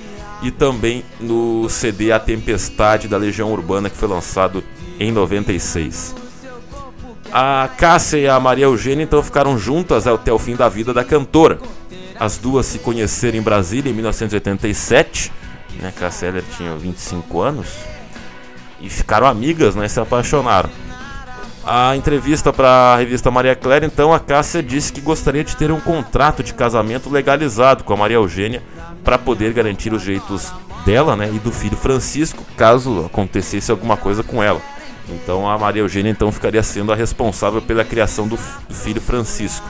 e 0.43 0.51
também 0.51 1.05
no 1.19 1.69
CD 1.69 2.13
A 2.13 2.21
Tempestade 2.21 3.09
da 3.09 3.17
Legião 3.17 3.51
Urbana 3.53 3.89
que 3.91 3.97
foi 3.97 4.09
lançado 4.09 4.63
em 4.99 5.13
96. 5.13 6.15
A 7.33 7.69
Cássia 7.77 8.19
e 8.19 8.29
a 8.29 8.41
Maria 8.41 8.65
Eugênia 8.65 9.05
então 9.05 9.23
ficaram 9.23 9.59
juntas 9.59 10.07
até 10.07 10.33
o 10.33 10.39
fim 10.39 10.57
da 10.57 10.69
vida 10.69 10.95
da 10.95 11.05
cantora. 11.05 11.59
As 12.19 12.39
duas 12.39 12.67
se 12.67 12.79
conheceram 12.79 13.39
em 13.39 13.43
Brasília 13.43 13.91
em 13.91 13.95
1987, 13.95 15.31
né? 15.81 15.93
Cássia 15.97 16.27
Eller 16.27 16.45
tinha 16.57 16.75
25 16.75 17.41
anos 17.41 17.69
e 18.81 18.89
ficaram 18.89 19.27
amigas, 19.27 19.75
né? 19.75 19.87
Se 19.89 20.01
apaixonaram. 20.01 20.71
A 21.65 21.95
entrevista 21.97 22.51
para 22.51 22.69
a 22.69 22.97
revista 22.97 23.31
Maria 23.31 23.55
Clara, 23.55 23.85
então, 23.85 24.13
a 24.13 24.19
Cássia 24.19 24.63
disse 24.63 24.91
que 24.91 25.03
gostaria 25.03 25.45
de 25.45 25.55
ter 25.55 25.71
um 25.71 25.81
contrato 25.81 26.43
de 26.43 26.55
casamento 26.55 27.11
legalizado 27.11 27.85
com 27.85 27.93
a 27.93 27.97
Maria 27.97 28.17
Eugênia 28.17 28.63
para 29.05 29.19
poder 29.19 29.53
garantir 29.53 29.93
os 29.93 30.03
direitos 30.03 30.51
dela 30.87 31.15
né, 31.15 31.31
e 31.31 31.39
do 31.39 31.53
filho 31.53 31.77
Francisco, 31.77 32.43
caso 32.57 33.05
acontecesse 33.05 33.71
alguma 33.71 33.99
coisa 33.99 34.23
com 34.23 34.43
ela. 34.43 34.63
Então 35.11 35.49
a 35.49 35.57
Maria 35.59 35.83
Eugênia 35.83 36.11
então 36.11 36.31
ficaria 36.31 36.63
sendo 36.63 36.93
a 36.93 36.97
responsável 36.97 37.63
pela 37.63 37.85
criação 37.85 38.29
do, 38.29 38.37
do 38.37 38.75
filho 38.75 39.01
Francisco. 39.01 39.67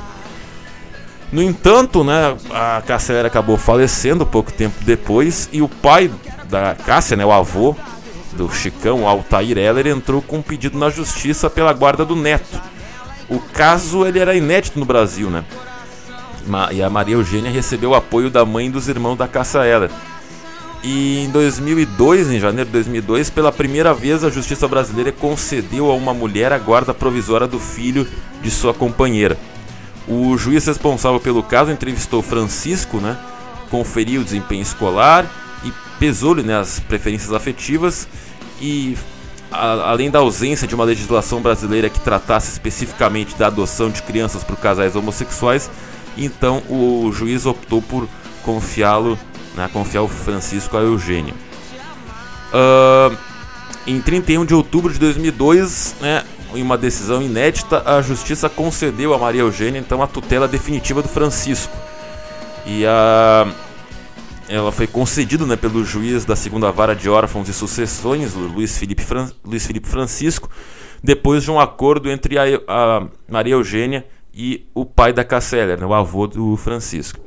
No 1.30 1.42
entanto, 1.42 2.02
né, 2.02 2.36
a 2.50 2.82
Cássia 2.86 3.24
acabou 3.26 3.58
falecendo 3.58 4.24
pouco 4.24 4.50
tempo 4.50 4.76
depois 4.82 5.48
e 5.52 5.60
o 5.60 5.68
pai 5.68 6.10
da 6.48 6.74
Cássia, 6.74 7.16
né, 7.16 7.24
o 7.24 7.30
avô, 7.30 7.76
do 8.32 8.50
Chicão, 8.50 9.06
Altair 9.06 9.58
Heller, 9.58 9.88
entrou 9.88 10.22
com 10.22 10.38
um 10.38 10.42
pedido 10.42 10.78
na 10.78 10.88
justiça 10.88 11.50
pela 11.50 11.72
guarda 11.72 12.04
do 12.04 12.16
neto. 12.16 12.60
O 13.28 13.38
caso 13.38 14.06
ele 14.06 14.18
era 14.18 14.34
inédito 14.34 14.78
no 14.78 14.86
Brasil, 14.86 15.28
né? 15.28 15.44
E 16.72 16.82
a 16.82 16.88
Maria 16.88 17.16
Eugênia 17.16 17.50
recebeu 17.50 17.90
o 17.90 17.94
apoio 17.94 18.30
da 18.30 18.44
mãe 18.46 18.70
dos 18.70 18.88
irmãos 18.88 19.16
da 19.16 19.28
Caça 19.28 19.66
Heller. 19.66 19.90
E 20.82 21.24
em 21.24 21.30
2002, 21.30 22.30
em 22.30 22.38
janeiro 22.38 22.66
de 22.66 22.72
2002, 22.72 23.30
pela 23.30 23.50
primeira 23.50 23.92
vez 23.92 24.22
a 24.22 24.30
justiça 24.30 24.68
brasileira 24.68 25.10
concedeu 25.10 25.90
a 25.90 25.94
uma 25.94 26.14
mulher 26.14 26.52
a 26.52 26.58
guarda 26.58 26.94
provisória 26.94 27.48
do 27.48 27.58
filho 27.58 28.06
de 28.40 28.50
sua 28.50 28.72
companheira. 28.72 29.36
O 30.06 30.38
juiz 30.38 30.66
responsável 30.66 31.18
pelo 31.18 31.42
caso 31.42 31.70
entrevistou 31.70 32.22
Francisco, 32.22 32.98
né, 32.98 33.18
conferiu 33.70 34.20
o 34.20 34.24
desempenho 34.24 34.62
escolar 34.62 35.26
e 35.64 35.72
pesou-lhe 35.98 36.42
né, 36.42 36.56
as 36.56 36.78
preferências 36.80 37.32
afetivas 37.32 38.08
e 38.60 38.96
a, 39.50 39.90
além 39.90 40.10
da 40.10 40.20
ausência 40.20 40.66
de 40.66 40.74
uma 40.74 40.84
legislação 40.84 41.42
brasileira 41.42 41.90
que 41.90 42.00
tratasse 42.00 42.50
especificamente 42.52 43.36
da 43.36 43.48
adoção 43.48 43.90
de 43.90 44.00
crianças 44.02 44.44
por 44.44 44.56
casais 44.56 44.94
homossexuais, 44.94 45.68
então 46.16 46.62
o 46.70 47.10
juiz 47.12 47.44
optou 47.44 47.82
por 47.82 48.08
confiá-lo 48.42 49.18
né, 49.58 49.68
confiar 49.72 50.02
o 50.02 50.08
Francisco 50.08 50.76
a 50.76 50.80
Eugênio. 50.80 51.34
Uh, 52.52 53.16
em 53.86 54.00
31 54.00 54.44
de 54.44 54.54
outubro 54.54 54.92
de 54.92 54.98
2002, 54.98 55.96
né, 56.00 56.24
em 56.54 56.62
uma 56.62 56.78
decisão 56.78 57.20
inédita, 57.20 57.82
a 57.84 58.00
justiça 58.00 58.48
concedeu 58.48 59.12
a 59.12 59.18
Maria 59.18 59.42
Eugênia 59.42 59.78
então 59.78 60.02
a 60.02 60.06
tutela 60.06 60.46
definitiva 60.46 61.02
do 61.02 61.08
Francisco. 61.08 61.76
E 62.64 62.86
a 62.86 63.46
ela 64.48 64.72
foi 64.72 64.86
concedida 64.86 65.44
né, 65.44 65.56
pelo 65.56 65.84
juiz 65.84 66.24
da 66.24 66.34
segunda 66.34 66.72
vara 66.72 66.96
de 66.96 67.06
órfãos 67.06 67.50
e 67.50 67.52
sucessões, 67.52 68.32
Luiz 68.32 68.78
Felipe, 68.78 69.02
Fran, 69.02 69.30
Luiz 69.44 69.66
Felipe 69.66 69.86
Francisco, 69.86 70.48
depois 71.04 71.42
de 71.42 71.50
um 71.50 71.60
acordo 71.60 72.10
entre 72.10 72.38
a, 72.38 72.44
a 72.66 73.06
Maria 73.28 73.52
Eugênia 73.52 74.06
e 74.32 74.66
o 74.74 74.86
pai 74.86 75.12
da 75.12 75.22
Casseller, 75.22 75.78
né, 75.78 75.84
o 75.84 75.92
avô 75.92 76.26
do 76.26 76.56
Francisco. 76.56 77.20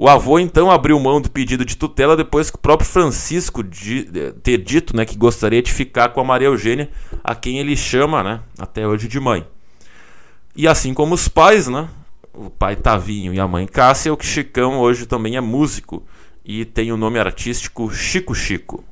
O 0.00 0.08
avô 0.08 0.38
então 0.38 0.70
abriu 0.70 1.00
mão 1.00 1.20
do 1.20 1.28
pedido 1.28 1.64
de 1.64 1.76
tutela 1.76 2.16
depois 2.16 2.52
que 2.52 2.56
o 2.56 2.60
próprio 2.60 2.88
Francisco 2.88 3.64
de, 3.64 4.04
de, 4.04 4.32
ter 4.34 4.58
dito 4.58 4.94
né, 4.96 5.04
que 5.04 5.18
gostaria 5.18 5.60
de 5.60 5.72
ficar 5.72 6.10
com 6.10 6.20
a 6.20 6.24
Maria 6.24 6.46
Eugênia, 6.46 6.88
a 7.24 7.34
quem 7.34 7.58
ele 7.58 7.76
chama 7.76 8.22
né, 8.22 8.40
até 8.56 8.86
hoje 8.86 9.08
de 9.08 9.18
mãe. 9.18 9.44
E 10.54 10.68
assim 10.68 10.94
como 10.94 11.16
os 11.16 11.26
pais, 11.26 11.66
né, 11.66 11.88
o 12.32 12.48
pai 12.48 12.76
Tavinho 12.76 13.34
e 13.34 13.40
a 13.40 13.48
mãe 13.48 13.66
Cássia, 13.66 14.14
o 14.14 14.22
Chicão 14.22 14.78
hoje 14.78 15.04
também 15.04 15.34
é 15.34 15.40
músico 15.40 16.06
e 16.44 16.64
tem 16.64 16.92
o 16.92 16.96
nome 16.96 17.18
artístico 17.18 17.90
Chico 17.90 18.36
Chico. 18.36 18.84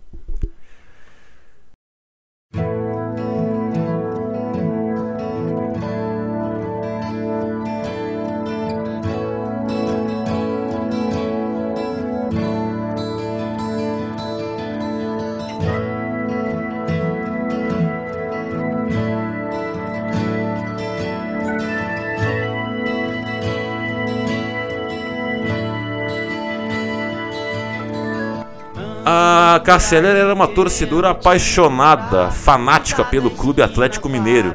Casseller 29.66 30.14
era 30.14 30.32
uma 30.32 30.46
torcedora 30.46 31.11
apaixonada, 31.11 32.30
fanática 32.30 33.04
pelo 33.04 33.32
Clube 33.32 33.62
Atlético 33.62 34.08
Mineiro, 34.08 34.54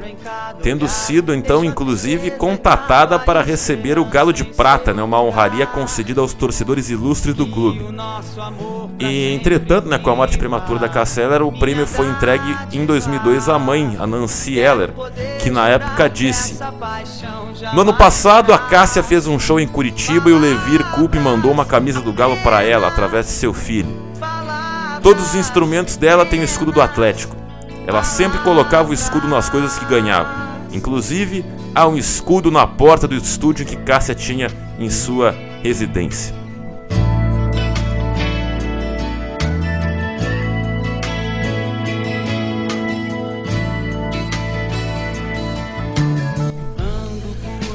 tendo 0.62 0.88
sido 0.88 1.34
então 1.34 1.62
inclusive 1.62 2.30
contatada 2.30 3.18
para 3.18 3.42
receber 3.42 3.98
o 3.98 4.06
Galo 4.06 4.32
de 4.32 4.42
Prata, 4.42 4.94
né, 4.94 5.02
uma 5.02 5.20
honraria 5.20 5.66
concedida 5.66 6.22
aos 6.22 6.32
torcedores 6.32 6.88
ilustres 6.88 7.34
do 7.34 7.46
clube. 7.46 7.94
E 8.98 9.34
entretanto, 9.34 9.86
né, 9.86 9.98
com 9.98 10.08
a 10.08 10.16
morte 10.16 10.38
prematura 10.38 10.78
da 10.78 10.88
Casseller, 10.88 11.42
o 11.42 11.52
prêmio 11.52 11.86
foi 11.86 12.08
entregue 12.08 12.56
em 12.72 12.86
2002 12.86 13.50
à 13.50 13.58
mãe, 13.58 13.98
a 14.00 14.06
Nancy 14.06 14.58
Heller, 14.58 14.94
que 15.42 15.50
na 15.50 15.68
época 15.68 16.08
disse: 16.08 16.58
No 17.74 17.82
ano 17.82 17.92
passado, 17.92 18.50
a 18.50 18.56
Cássia 18.56 19.02
fez 19.02 19.26
um 19.26 19.38
show 19.38 19.60
em 19.60 19.68
Curitiba 19.68 20.30
e 20.30 20.32
o 20.32 20.38
Levir 20.38 20.82
Coupe 20.92 21.18
mandou 21.18 21.52
uma 21.52 21.66
camisa 21.66 22.00
do 22.00 22.14
Galo 22.14 22.38
para 22.38 22.62
ela 22.62 22.88
através 22.88 23.26
de 23.26 23.32
seu 23.32 23.52
filho. 23.52 24.10
Todos 25.02 25.30
os 25.30 25.34
instrumentos 25.34 25.96
dela 25.96 26.24
têm 26.24 26.40
o 26.40 26.44
escudo 26.44 26.70
do 26.70 26.80
Atlético. 26.80 27.36
Ela 27.88 28.04
sempre 28.04 28.38
colocava 28.38 28.90
o 28.90 28.94
escudo 28.94 29.26
nas 29.26 29.50
coisas 29.50 29.76
que 29.76 29.84
ganhava. 29.84 30.30
Inclusive, 30.70 31.44
há 31.74 31.88
um 31.88 31.96
escudo 31.96 32.52
na 32.52 32.66
porta 32.68 33.08
do 33.08 33.16
estúdio 33.16 33.66
que 33.66 33.74
Cássia 33.74 34.14
tinha 34.14 34.48
em 34.78 34.88
sua 34.88 35.34
residência. 35.60 36.41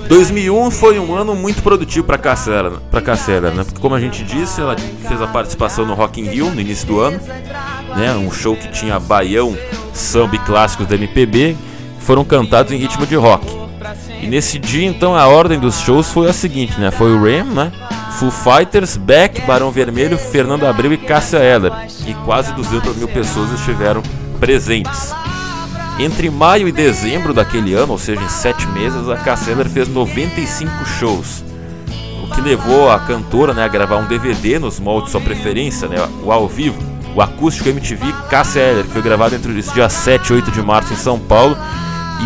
...2001 0.09 0.71
foi 0.71 0.99
um 0.99 1.15
ano 1.15 1.35
muito 1.35 1.61
produtivo 1.61 2.05
para 2.05 2.17
Cassera, 2.17 2.71
para 2.89 3.01
Cassera, 3.01 3.51
né? 3.51 3.63
Porque 3.63 3.79
como 3.79 3.95
a 3.95 3.99
gente 3.99 4.23
disse, 4.23 4.61
ela 4.61 4.75
fez 5.07 5.21
a 5.21 5.27
participação 5.27 5.85
no 5.85 5.93
Rock 5.93 6.21
in 6.21 6.25
Rio 6.25 6.49
no 6.49 6.61
início 6.61 6.87
do 6.87 6.99
ano, 6.99 7.19
né? 7.95 8.13
Um 8.13 8.31
show 8.31 8.55
que 8.55 8.69
tinha 8.69 8.99
baião, 8.99 9.57
samba 9.93 10.35
e 10.35 10.39
clássicos 10.39 10.87
da 10.87 10.95
MPB, 10.95 11.57
foram 11.99 12.23
cantados 12.23 12.71
em 12.71 12.77
ritmo 12.77 13.05
de 13.05 13.15
rock. 13.15 13.45
E 14.21 14.27
nesse 14.27 14.57
dia, 14.57 14.87
então, 14.87 15.15
a 15.15 15.27
ordem 15.27 15.59
dos 15.59 15.79
shows 15.79 16.09
foi 16.09 16.29
a 16.29 16.33
seguinte, 16.33 16.79
né? 16.79 16.89
Foi 16.89 17.11
o 17.11 17.21
Ram, 17.21 17.45
né? 17.53 17.71
Foo 18.17 18.31
Fighters, 18.31 18.97
Beck, 18.97 19.41
Barão 19.41 19.71
Vermelho, 19.71 20.17
Fernando 20.17 20.65
Abreu 20.65 20.91
e 20.91 20.97
Cássia 20.97 21.37
Eller. 21.37 21.71
E 22.05 22.13
quase 22.25 22.51
200 22.53 22.95
mil 22.95 23.07
pessoas 23.07 23.51
estiveram 23.51 24.01
presentes. 24.39 25.13
Entre 25.99 26.29
maio 26.29 26.67
e 26.67 26.71
dezembro 26.71 27.33
daquele 27.33 27.73
ano, 27.73 27.93
ou 27.93 27.97
seja, 27.97 28.21
em 28.21 28.29
sete 28.29 28.67
meses, 28.67 29.09
a 29.09 29.17
Casseller 29.17 29.67
fez 29.67 29.87
95 29.87 30.85
shows, 30.85 31.43
o 32.23 32.35
que 32.35 32.39
levou 32.39 32.91
a 32.91 32.99
cantora 32.99 33.51
né, 33.51 33.63
a 33.63 33.67
gravar 33.67 33.97
um 33.97 34.05
DVD 34.05 34.59
nos 34.59 34.79
moldes 34.79 35.05
de 35.05 35.11
sua 35.11 35.21
preferência, 35.21 35.87
né, 35.87 35.97
o 36.23 36.31
ao 36.31 36.47
vivo, 36.47 36.77
o 37.15 37.21
acústico 37.21 37.69
MTV 37.69 38.13
Casseller, 38.29 38.83
que 38.83 38.91
foi 38.91 39.01
gravado 39.01 39.33
entre 39.33 39.51
os 39.51 39.73
dias 39.73 39.91
7 39.91 40.29
e 40.29 40.33
8 40.33 40.51
de 40.51 40.61
março 40.61 40.93
em 40.93 40.97
São 40.97 41.17
Paulo, 41.17 41.57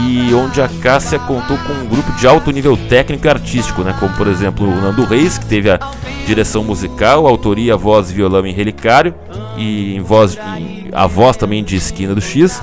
e 0.06 0.34
onde 0.34 0.62
a 0.62 0.68
Cássia 0.82 1.20
contou 1.20 1.58
com 1.60 1.72
um 1.72 1.88
grupo 1.88 2.12
de 2.14 2.28
alto 2.28 2.52
nível 2.52 2.76
técnico 2.76 3.26
e 3.26 3.30
artístico, 3.30 3.84
né, 3.84 3.96
como 3.98 4.14
por 4.16 4.28
exemplo 4.28 4.68
o 4.68 4.82
Nando 4.82 5.06
Reis, 5.06 5.38
que 5.38 5.46
teve 5.46 5.72
a 5.72 5.80
direção 6.26 6.62
musical, 6.62 7.26
autoria, 7.26 7.78
voz 7.78 8.12
e 8.12 8.14
violão 8.14 8.46
em 8.46 8.52
Relicário, 8.54 9.16
e 9.58 9.96
em 9.96 10.02
voz, 10.02 10.38
em, 10.58 10.90
a 10.92 11.08
voz 11.08 11.38
também 11.38 11.64
de 11.64 11.78
Esquina 11.78 12.14
do 12.14 12.22
X, 12.22 12.62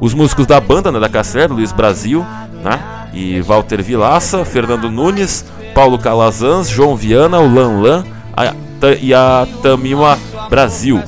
os 0.00 0.14
músicos 0.14 0.46
da 0.46 0.60
banda, 0.60 0.90
né, 0.90 1.00
da 1.00 1.08
Casser, 1.08 1.52
Luiz 1.52 1.72
Brasil, 1.72 2.24
né, 2.62 2.80
e 3.12 3.40
Walter 3.40 3.82
Vilaça, 3.82 4.44
Fernando 4.44 4.90
Nunes, 4.90 5.44
Paulo 5.74 5.98
Calazans, 5.98 6.68
João 6.68 6.96
Viana, 6.96 7.38
o 7.38 7.52
Lan 7.52 7.80
Lan 7.80 8.04
a, 8.36 8.54
e 9.00 9.14
a 9.14 9.46
Tamima 9.62 10.18
Brasil. 10.48 11.02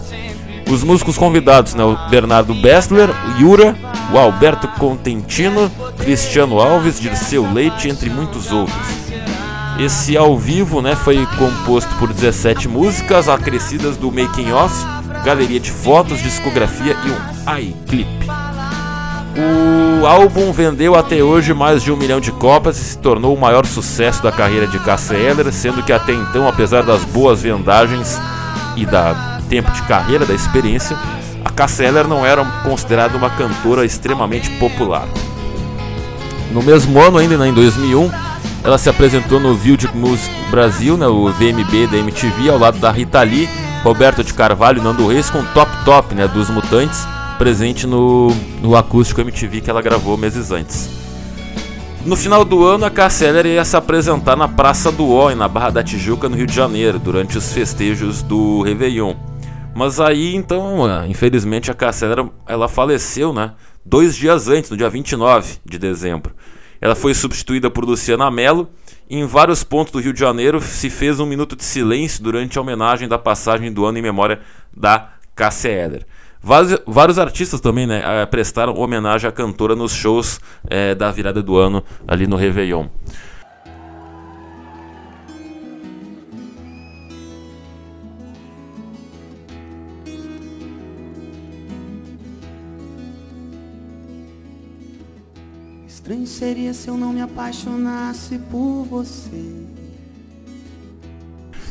Os 0.68 0.82
músicos 0.82 1.16
convidados, 1.16 1.74
né, 1.74 1.84
o 1.84 1.96
Bernardo 2.08 2.54
Bessler, 2.54 3.08
o 3.10 3.40
Yura, 3.40 3.76
o 4.12 4.18
Alberto 4.18 4.66
Contentino, 4.78 5.70
Cristiano 5.98 6.60
Alves, 6.60 7.00
Dirceu 7.00 7.50
Leite, 7.52 7.88
entre 7.88 8.10
muitos 8.10 8.50
outros. 8.50 9.06
Esse 9.78 10.16
ao 10.16 10.38
vivo 10.38 10.80
né, 10.80 10.96
foi 10.96 11.26
composto 11.38 11.94
por 11.96 12.12
17 12.12 12.66
músicas 12.66 13.28
acrescidas 13.28 13.96
do 13.96 14.10
making 14.10 14.50
off, 14.52 14.74
galeria 15.24 15.60
de 15.60 15.70
fotos, 15.70 16.22
discografia 16.22 16.96
e 17.04 17.10
um 17.10 17.58
iClip. 17.58 18.45
O 19.38 20.06
álbum 20.06 20.50
vendeu 20.50 20.94
até 20.94 21.22
hoje 21.22 21.52
mais 21.52 21.82
de 21.82 21.92
um 21.92 21.96
milhão 21.96 22.18
de 22.18 22.32
cópias 22.32 22.78
e 22.78 22.84
se 22.84 22.98
tornou 22.98 23.34
o 23.34 23.40
maior 23.40 23.66
sucesso 23.66 24.22
da 24.22 24.32
carreira 24.32 24.66
de 24.66 24.78
Cassia 24.78 25.18
Eller, 25.18 25.52
sendo 25.52 25.82
que 25.82 25.92
até 25.92 26.12
então, 26.12 26.48
apesar 26.48 26.82
das 26.82 27.04
boas 27.04 27.42
vendagens 27.42 28.18
e 28.76 28.86
da 28.86 29.36
tempo 29.46 29.70
de 29.72 29.82
carreira, 29.82 30.24
da 30.24 30.32
experiência, 30.32 30.96
a 31.44 31.50
Cassia 31.50 31.86
Eller 31.86 32.08
não 32.08 32.24
era 32.24 32.42
considerada 32.62 33.16
uma 33.16 33.28
cantora 33.28 33.84
extremamente 33.84 34.48
popular. 34.52 35.06
No 36.50 36.62
mesmo 36.62 36.98
ano, 36.98 37.18
ainda 37.18 37.46
em 37.46 37.52
2001, 37.52 38.10
ela 38.64 38.78
se 38.78 38.88
apresentou 38.88 39.38
no 39.38 39.54
Video 39.54 39.90
Music 39.94 40.34
Brasil, 40.50 40.96
né, 40.96 41.06
o 41.06 41.28
VMB 41.28 41.88
da 41.90 41.98
MTV, 41.98 42.48
ao 42.48 42.58
lado 42.58 42.78
da 42.78 42.90
Rita 42.90 43.22
Lee, 43.22 43.48
Roberto 43.84 44.24
de 44.24 44.32
Carvalho 44.32 44.78
e 44.78 44.82
Nando 44.82 45.06
Reis 45.06 45.28
com 45.28 45.44
Top 45.52 45.70
Top 45.84 46.14
né, 46.14 46.26
dos 46.26 46.48
Mutantes 46.48 47.06
presente 47.36 47.86
no, 47.86 48.28
no 48.60 48.76
acústico 48.76 49.20
MTV 49.20 49.60
que 49.60 49.70
ela 49.70 49.82
gravou 49.82 50.16
meses 50.16 50.50
antes. 50.50 50.88
No 52.04 52.16
final 52.16 52.44
do 52.44 52.64
ano, 52.64 52.84
a 52.84 52.90
Casseller 52.90 53.46
ia 53.46 53.64
se 53.64 53.76
apresentar 53.76 54.36
na 54.36 54.46
Praça 54.46 54.92
do 54.92 55.06
Oi, 55.08 55.34
na 55.34 55.48
Barra 55.48 55.70
da 55.70 55.82
Tijuca, 55.82 56.28
no 56.28 56.36
Rio 56.36 56.46
de 56.46 56.54
Janeiro, 56.54 56.98
durante 56.98 57.36
os 57.36 57.52
festejos 57.52 58.22
do 58.22 58.62
Réveillon. 58.62 59.14
Mas 59.74 60.00
aí, 60.00 60.34
então, 60.34 60.86
infelizmente, 61.06 61.70
a 61.70 61.74
Cassia 61.74 62.08
ela 62.46 62.68
faleceu, 62.68 63.32
né? 63.32 63.52
Dois 63.84 64.16
dias 64.16 64.48
antes, 64.48 64.70
no 64.70 64.76
dia 64.76 64.88
29 64.88 65.58
de 65.64 65.78
dezembro. 65.78 66.34
Ela 66.80 66.94
foi 66.94 67.12
substituída 67.12 67.70
por 67.70 67.84
Luciana 67.84 68.30
Mello. 68.30 68.70
E 69.08 69.18
em 69.18 69.26
vários 69.26 69.62
pontos 69.62 69.92
do 69.92 70.00
Rio 70.00 70.12
de 70.12 70.18
Janeiro 70.20 70.60
se 70.60 70.90
fez 70.90 71.20
um 71.20 71.26
minuto 71.26 71.54
de 71.54 71.62
silêncio 71.62 72.22
durante 72.22 72.58
a 72.58 72.60
homenagem 72.60 73.08
da 73.08 73.18
passagem 73.18 73.72
do 73.72 73.84
ano 73.84 73.98
em 73.98 74.02
memória 74.02 74.40
da 74.76 75.10
Cássia 75.34 75.68
Eller. 75.68 76.06
Vários, 76.46 76.78
vários, 76.86 77.18
artistas 77.18 77.60
também 77.60 77.88
né, 77.88 78.00
eh, 78.04 78.24
prestaram 78.24 78.72
homenagem 78.74 79.28
à 79.28 79.32
cantora 79.32 79.74
nos 79.74 79.90
shows 79.90 80.38
é, 80.70 80.94
da 80.94 81.10
virada 81.10 81.42
do 81.42 81.56
ano 81.56 81.82
ali 82.06 82.24
no 82.24 82.36
Réveillon. 82.36 82.86
Estranho 95.88 96.28
seria 96.28 96.72
se 96.72 96.86
eu 96.86 96.96
não 96.96 97.12
me 97.12 97.22
apaixonasse 97.22 98.38
por 98.38 98.84
você. 98.84 99.65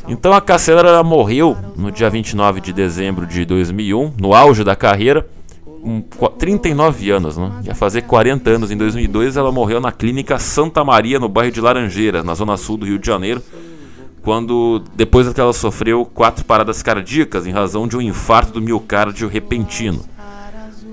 Então 0.08 0.34
a 0.34 0.42
Cassandra 0.42 1.02
morreu 1.04 1.58
no 1.76 1.92
dia 1.92 2.10
29 2.10 2.62
de 2.62 2.72
dezembro 2.72 3.26
de 3.26 3.44
2001, 3.44 4.14
no 4.20 4.36
auge 4.36 4.64
da 4.64 4.76
carreira, 4.76 5.28
com 5.66 6.02
39 6.38 7.10
anos, 7.10 7.38
né? 7.38 7.52
ia 7.64 7.76
fazer 7.76 8.04
40 8.04 8.50
anos. 8.52 8.72
Em 8.72 8.78
2002 8.78 9.36
ela 9.36 9.52
morreu 9.52 9.82
na 9.82 9.92
clínica 9.92 10.38
Santa 10.38 10.84
Maria, 10.84 11.20
no 11.20 11.28
bairro 11.28 11.52
de 11.52 11.60
Laranjeira, 11.60 12.24
na 12.24 12.36
zona 12.36 12.56
sul 12.56 12.78
do 12.78 12.86
Rio 12.86 13.00
de 13.00 13.08
Janeiro, 13.08 13.42
quando 14.22 14.84
depois 14.96 15.32
que 15.32 15.42
ela 15.42 15.54
sofreu 15.54 16.06
quatro 16.06 16.46
paradas 16.46 16.84
cardíacas 16.84 17.48
em 17.48 17.52
razão 17.52 17.88
de 17.88 17.98
um 17.98 18.02
infarto 18.02 18.54
do 18.54 18.62
miocárdio 18.62 19.28
repentino. 19.28 20.04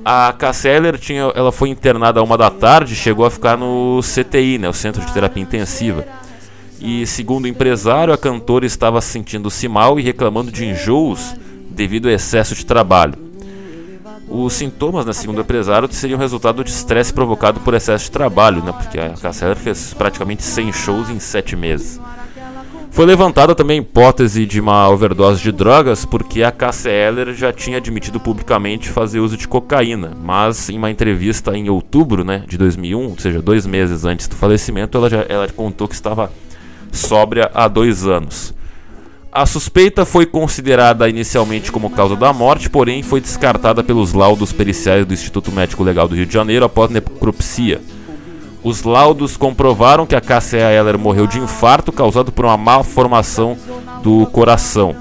A 0.04 0.34
Casseller 0.36 0.98
tinha, 0.98 1.30
ela 1.34 1.52
foi 1.52 1.68
internada 1.68 2.18
a 2.18 2.22
uma 2.22 2.36
da 2.36 2.50
tarde, 2.50 2.96
chegou 2.96 3.24
a 3.24 3.30
ficar 3.30 3.56
no 3.56 4.00
CTI, 4.02 4.58
né, 4.58 4.68
o 4.68 4.72
Centro 4.72 5.04
de 5.04 5.12
Terapia 5.12 5.42
Intensiva. 5.42 6.04
E 6.84 7.06
segundo 7.06 7.44
o 7.44 7.48
empresário, 7.48 8.12
a 8.12 8.18
cantora 8.18 8.66
estava 8.66 9.00
sentindo-se 9.00 9.68
mal 9.68 10.00
e 10.00 10.02
reclamando 10.02 10.50
de 10.50 10.66
enjoos 10.66 11.32
devido 11.70 12.08
ao 12.08 12.14
excesso 12.14 12.56
de 12.56 12.66
trabalho. 12.66 13.14
Os 14.28 14.54
sintomas, 14.54 15.06
né, 15.06 15.12
segundo 15.12 15.38
o 15.38 15.42
empresário, 15.42 15.86
seriam 15.92 16.18
resultado 16.18 16.64
de 16.64 16.70
estresse 16.70 17.12
provocado 17.12 17.60
por 17.60 17.74
excesso 17.74 18.06
de 18.06 18.10
trabalho, 18.10 18.64
né, 18.64 18.72
porque 18.72 18.98
a 18.98 19.10
Casseller 19.10 19.56
fez 19.56 19.94
praticamente 19.94 20.42
100 20.42 20.72
shows 20.72 21.08
em 21.08 21.20
7 21.20 21.54
meses. 21.54 22.00
Foi 22.90 23.06
levantada 23.06 23.54
também 23.54 23.78
a 23.78 23.82
hipótese 23.82 24.44
de 24.44 24.60
uma 24.60 24.88
overdose 24.88 25.40
de 25.40 25.52
drogas, 25.52 26.04
porque 26.04 26.42
a 26.42 26.50
Cassia 26.50 26.90
Eller 26.90 27.32
já 27.32 27.52
tinha 27.52 27.76
admitido 27.76 28.18
publicamente 28.18 28.88
fazer 28.88 29.20
uso 29.20 29.36
de 29.36 29.46
cocaína, 29.46 30.16
mas 30.20 30.68
em 30.68 30.78
uma 30.78 30.90
entrevista 30.90 31.56
em 31.56 31.70
outubro 31.70 32.24
né, 32.24 32.44
de 32.46 32.58
2001, 32.58 33.08
ou 33.08 33.18
seja, 33.18 33.40
dois 33.40 33.66
meses 33.66 34.04
antes 34.04 34.26
do 34.26 34.34
falecimento, 34.34 34.98
ela, 34.98 35.08
já, 35.08 35.24
ela 35.28 35.48
contou 35.48 35.86
que 35.86 35.94
estava 35.94 36.30
sóbria 36.92 37.50
há 37.52 37.66
dois 37.66 38.06
anos. 38.06 38.54
A 39.32 39.46
suspeita 39.46 40.04
foi 40.04 40.26
considerada 40.26 41.08
inicialmente 41.08 41.72
como 41.72 41.88
causa 41.88 42.14
da 42.14 42.34
morte, 42.34 42.68
porém 42.68 43.02
foi 43.02 43.18
descartada 43.18 43.82
pelos 43.82 44.12
laudos 44.12 44.52
periciais 44.52 45.06
do 45.06 45.14
Instituto 45.14 45.50
Médico 45.50 45.82
Legal 45.82 46.06
do 46.06 46.14
Rio 46.14 46.26
de 46.26 46.34
Janeiro 46.34 46.66
após 46.66 46.90
necropsia. 46.90 47.80
Os 48.62 48.82
laudos 48.82 49.36
comprovaram 49.36 50.06
que 50.06 50.14
a 50.14 50.20
Cassia 50.20 50.70
Eller 50.70 50.98
morreu 50.98 51.26
de 51.26 51.38
infarto 51.38 51.90
causado 51.90 52.30
por 52.30 52.44
uma 52.44 52.58
malformação 52.58 53.56
do 54.02 54.26
coração. 54.26 54.94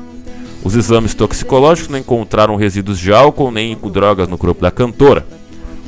Os 0.63 0.75
exames 0.75 1.13
toxicológicos 1.13 1.89
não 1.89 1.99
encontraram 1.99 2.55
resíduos 2.55 2.97
de 2.97 3.11
álcool 3.11 3.51
nem 3.51 3.75
drogas 3.75 4.29
no 4.29 4.37
corpo 4.37 4.61
da 4.61 4.71
cantora. 4.71 5.25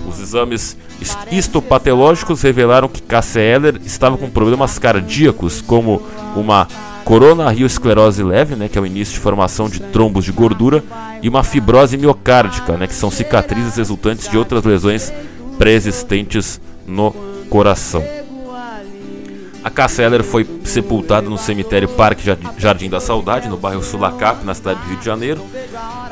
Os 0.08 0.20
exames 0.20 0.76
histopatológicos 1.32 2.42
revelaram 2.42 2.88
que 2.88 3.02
Cassia 3.02 3.42
Eller 3.42 3.80
estava 3.86 4.18
com 4.18 4.30
problemas 4.30 4.78
cardíacos, 4.80 5.62
como 5.62 6.02
uma 6.36 6.68
coronariosclerose 7.04 8.24
leve, 8.24 8.56
né, 8.56 8.70
que 8.70 8.78
é 8.78 8.82
o 8.82 8.86
início 8.86 9.14
de 9.14 9.20
formação 9.20 9.68
de 9.70 9.80
trombos 9.80 10.26
de 10.26 10.32
gordura, 10.32 10.84
e 11.22 11.30
uma 11.30 11.44
fibrose 11.44 11.98
miocárdica, 11.98 12.78
né, 12.78 12.88
que 12.88 12.96
são 12.96 13.12
cicatrizes 13.12 13.76
resultantes 13.76 14.30
de 14.30 14.38
outras 14.38 14.64
lesões 14.64 15.12
pré-existentes 15.58 16.60
no 16.88 17.12
coração. 17.50 18.23
A 19.64 19.70
Casseller 19.70 20.24
foi 20.24 20.46
sepultada 20.66 21.30
no 21.30 21.38
cemitério 21.38 21.88
Parque 21.88 22.24
Jardim 22.58 22.90
da 22.90 23.00
Saudade, 23.00 23.48
no 23.48 23.56
bairro 23.56 23.82
Sulacap, 23.82 24.44
na 24.44 24.54
cidade 24.54 24.82
do 24.82 24.88
Rio 24.88 24.98
de 24.98 25.06
Janeiro. 25.06 25.42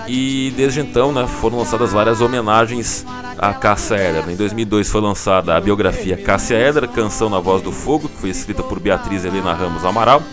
E 0.07 0.53
desde 0.55 0.79
então 0.79 1.11
né, 1.11 1.27
foram 1.27 1.57
lançadas 1.57 1.91
várias 1.91 2.21
homenagens 2.21 3.05
a 3.37 3.53
Cássia 3.53 3.95
Eller. 3.95 4.29
Em 4.29 4.35
2002 4.35 4.89
foi 4.89 5.01
lançada 5.01 5.55
a 5.55 5.61
biografia 5.61 6.15
Cássia 6.15 6.55
Eller, 6.55 6.87
Canção 6.87 7.29
na 7.29 7.39
Voz 7.39 7.61
do 7.61 7.71
Fogo, 7.71 8.07
que 8.07 8.17
foi 8.17 8.29
escrita 8.29 8.63
por 8.63 8.79
Beatriz 8.79 9.25
Helena 9.25 9.53
Ramos 9.53 9.83
Amaral. 9.83 10.23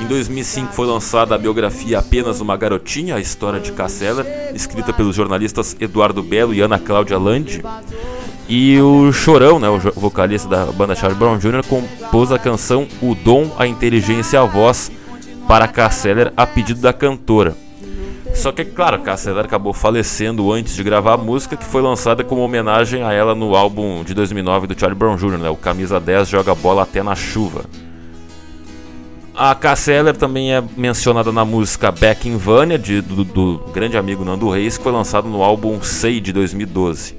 Em 0.00 0.06
2005 0.06 0.72
foi 0.72 0.86
lançada 0.86 1.34
a 1.34 1.38
biografia 1.38 1.98
Apenas 1.98 2.40
uma 2.40 2.56
Garotinha, 2.56 3.16
a 3.16 3.20
história 3.20 3.58
de 3.60 3.72
Cássia 3.72 4.06
Eller, 4.06 4.52
escrita 4.54 4.92
pelos 4.92 5.14
jornalistas 5.14 5.76
Eduardo 5.80 6.22
Belo 6.22 6.54
e 6.54 6.60
Ana 6.60 6.78
Cláudia 6.78 7.18
Landi. 7.18 7.62
E 8.48 8.80
o 8.80 9.12
Chorão, 9.12 9.58
né, 9.58 9.68
o 9.68 9.78
vocalista 9.78 10.48
da 10.48 10.64
banda 10.66 10.94
Charlie 10.94 11.18
Brown 11.18 11.36
Jr., 11.36 11.62
compôs 11.68 12.32
a 12.32 12.38
canção 12.38 12.88
O 13.02 13.14
Dom, 13.14 13.50
a 13.58 13.66
Inteligência 13.66 14.38
e 14.38 14.40
a 14.40 14.44
Voz 14.44 14.90
para 15.46 15.68
Casseller 15.68 16.32
a 16.34 16.46
pedido 16.46 16.80
da 16.80 16.92
cantora. 16.92 17.54
Só 18.34 18.50
que, 18.52 18.64
claro, 18.64 19.00
Casseller 19.00 19.44
acabou 19.44 19.72
falecendo 19.72 20.50
antes 20.52 20.74
de 20.74 20.82
gravar 20.82 21.14
a 21.14 21.16
música, 21.16 21.56
que 21.56 21.64
foi 21.64 21.82
lançada 21.82 22.24
como 22.24 22.40
homenagem 22.40 23.02
a 23.02 23.12
ela 23.12 23.34
no 23.34 23.54
álbum 23.54 24.02
de 24.02 24.14
2009 24.14 24.66
do 24.66 24.78
Charlie 24.78 24.98
Brown 24.98 25.16
Jr., 25.16 25.38
né, 25.38 25.50
o 25.50 25.56
Camisa 25.56 26.00
10 26.00 26.28
Joga 26.28 26.54
Bola 26.54 26.84
Até 26.84 27.02
na 27.02 27.14
Chuva. 27.14 27.64
A 29.34 29.54
Casseller 29.54 30.16
também 30.16 30.54
é 30.54 30.62
mencionada 30.76 31.30
na 31.30 31.44
música 31.44 31.92
Back 31.92 32.28
in 32.28 32.36
Vania, 32.36 32.78
de, 32.78 33.00
do, 33.00 33.24
do 33.24 33.58
grande 33.72 33.96
amigo 33.96 34.24
Nando 34.24 34.48
Reis, 34.48 34.78
que 34.78 34.84
foi 34.84 34.92
lançado 34.92 35.28
no 35.28 35.42
álbum 35.42 35.82
Sei 35.82 36.20
de 36.20 36.32
2012. 36.32 37.17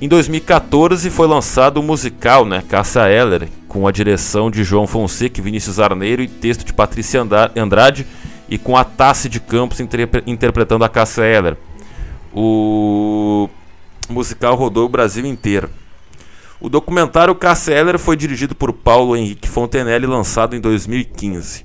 Em 0.00 0.08
2014 0.08 1.08
foi 1.08 1.26
lançado 1.26 1.78
o 1.78 1.82
musical, 1.82 2.44
né, 2.44 2.62
Caça 2.68 3.08
Eller, 3.08 3.48
com 3.68 3.86
a 3.86 3.92
direção 3.92 4.50
de 4.50 4.64
João 4.64 4.86
Fonseca 4.86 5.40
e 5.40 5.42
Vinícius 5.42 5.78
Arneiro 5.78 6.20
e 6.20 6.28
texto 6.28 6.64
de 6.64 6.72
Patrícia 6.72 7.24
Andrade 7.56 8.06
e 8.48 8.58
com 8.58 8.76
a 8.76 8.84
Tassi 8.84 9.28
de 9.28 9.40
Campos 9.40 9.78
interpretando 9.80 10.84
a 10.84 10.88
Caça 10.88 11.24
Eller. 11.24 11.56
O 12.34 13.48
musical 14.08 14.56
rodou 14.56 14.86
o 14.86 14.88
Brasil 14.88 15.24
inteiro. 15.24 15.70
O 16.60 16.68
documentário 16.68 17.34
Caça 17.34 17.72
Eller 17.72 17.98
foi 17.98 18.16
dirigido 18.16 18.54
por 18.54 18.72
Paulo 18.72 19.16
Henrique 19.16 19.48
Fontenelle 19.48 20.04
e 20.04 20.08
lançado 20.08 20.56
em 20.56 20.60
2015. 20.60 21.64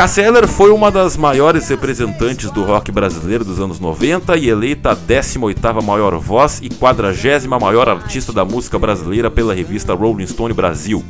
Cassia 0.00 0.24
Eller 0.24 0.48
foi 0.48 0.70
uma 0.70 0.90
das 0.90 1.14
maiores 1.14 1.68
representantes 1.68 2.50
do 2.50 2.64
rock 2.64 2.90
brasileiro 2.90 3.44
dos 3.44 3.60
anos 3.60 3.78
90 3.78 4.34
e 4.38 4.48
eleita 4.48 4.92
a 4.92 4.96
18ª 4.96 5.82
maior 5.82 6.18
voz 6.18 6.58
e 6.62 6.70
40 6.70 7.46
maior 7.60 7.86
artista 7.86 8.32
da 8.32 8.42
música 8.42 8.78
brasileira 8.78 9.30
pela 9.30 9.52
revista 9.52 9.92
Rolling 9.92 10.26
Stone 10.26 10.54
Brasil. 10.54 11.04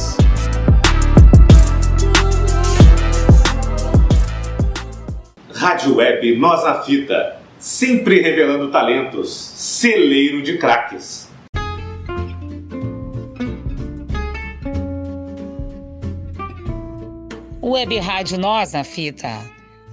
Rádio 5.61 5.97
Web 5.97 6.37
Nós 6.37 6.63
na 6.63 6.81
Fita, 6.81 7.39
sempre 7.59 8.19
revelando 8.19 8.71
talentos, 8.71 9.31
celeiro 9.31 10.41
de 10.41 10.57
craques. 10.57 11.29
Web 17.61 17.99
Rádio 17.99 18.39
Nós 18.39 18.73
na 18.73 18.83
Fita, 18.83 19.29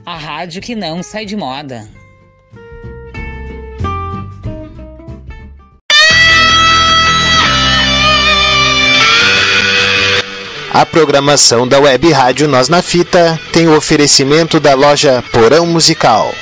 a 0.06 0.16
rádio 0.16 0.62
que 0.62 0.74
não 0.74 1.02
sai 1.02 1.26
de 1.26 1.36
moda. 1.36 1.86
A 10.78 10.86
programação 10.86 11.66
da 11.66 11.80
Web 11.80 12.12
Rádio 12.12 12.46
Nós 12.46 12.68
na 12.68 12.80
Fita 12.80 13.36
tem 13.52 13.66
o 13.66 13.76
oferecimento 13.76 14.60
da 14.60 14.74
loja 14.74 15.24
Porão 15.32 15.66
Musical. 15.66 16.32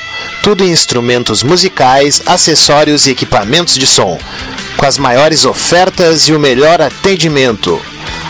Tudo 0.42 0.62
em 0.62 0.70
instrumentos 0.70 1.42
musicais, 1.42 2.20
acessórios 2.26 3.06
e 3.06 3.12
equipamentos 3.12 3.78
de 3.78 3.86
som, 3.86 4.18
com 4.76 4.84
as 4.84 4.98
maiores 4.98 5.46
ofertas 5.46 6.28
e 6.28 6.34
o 6.34 6.38
melhor 6.38 6.82
atendimento. 6.82 7.80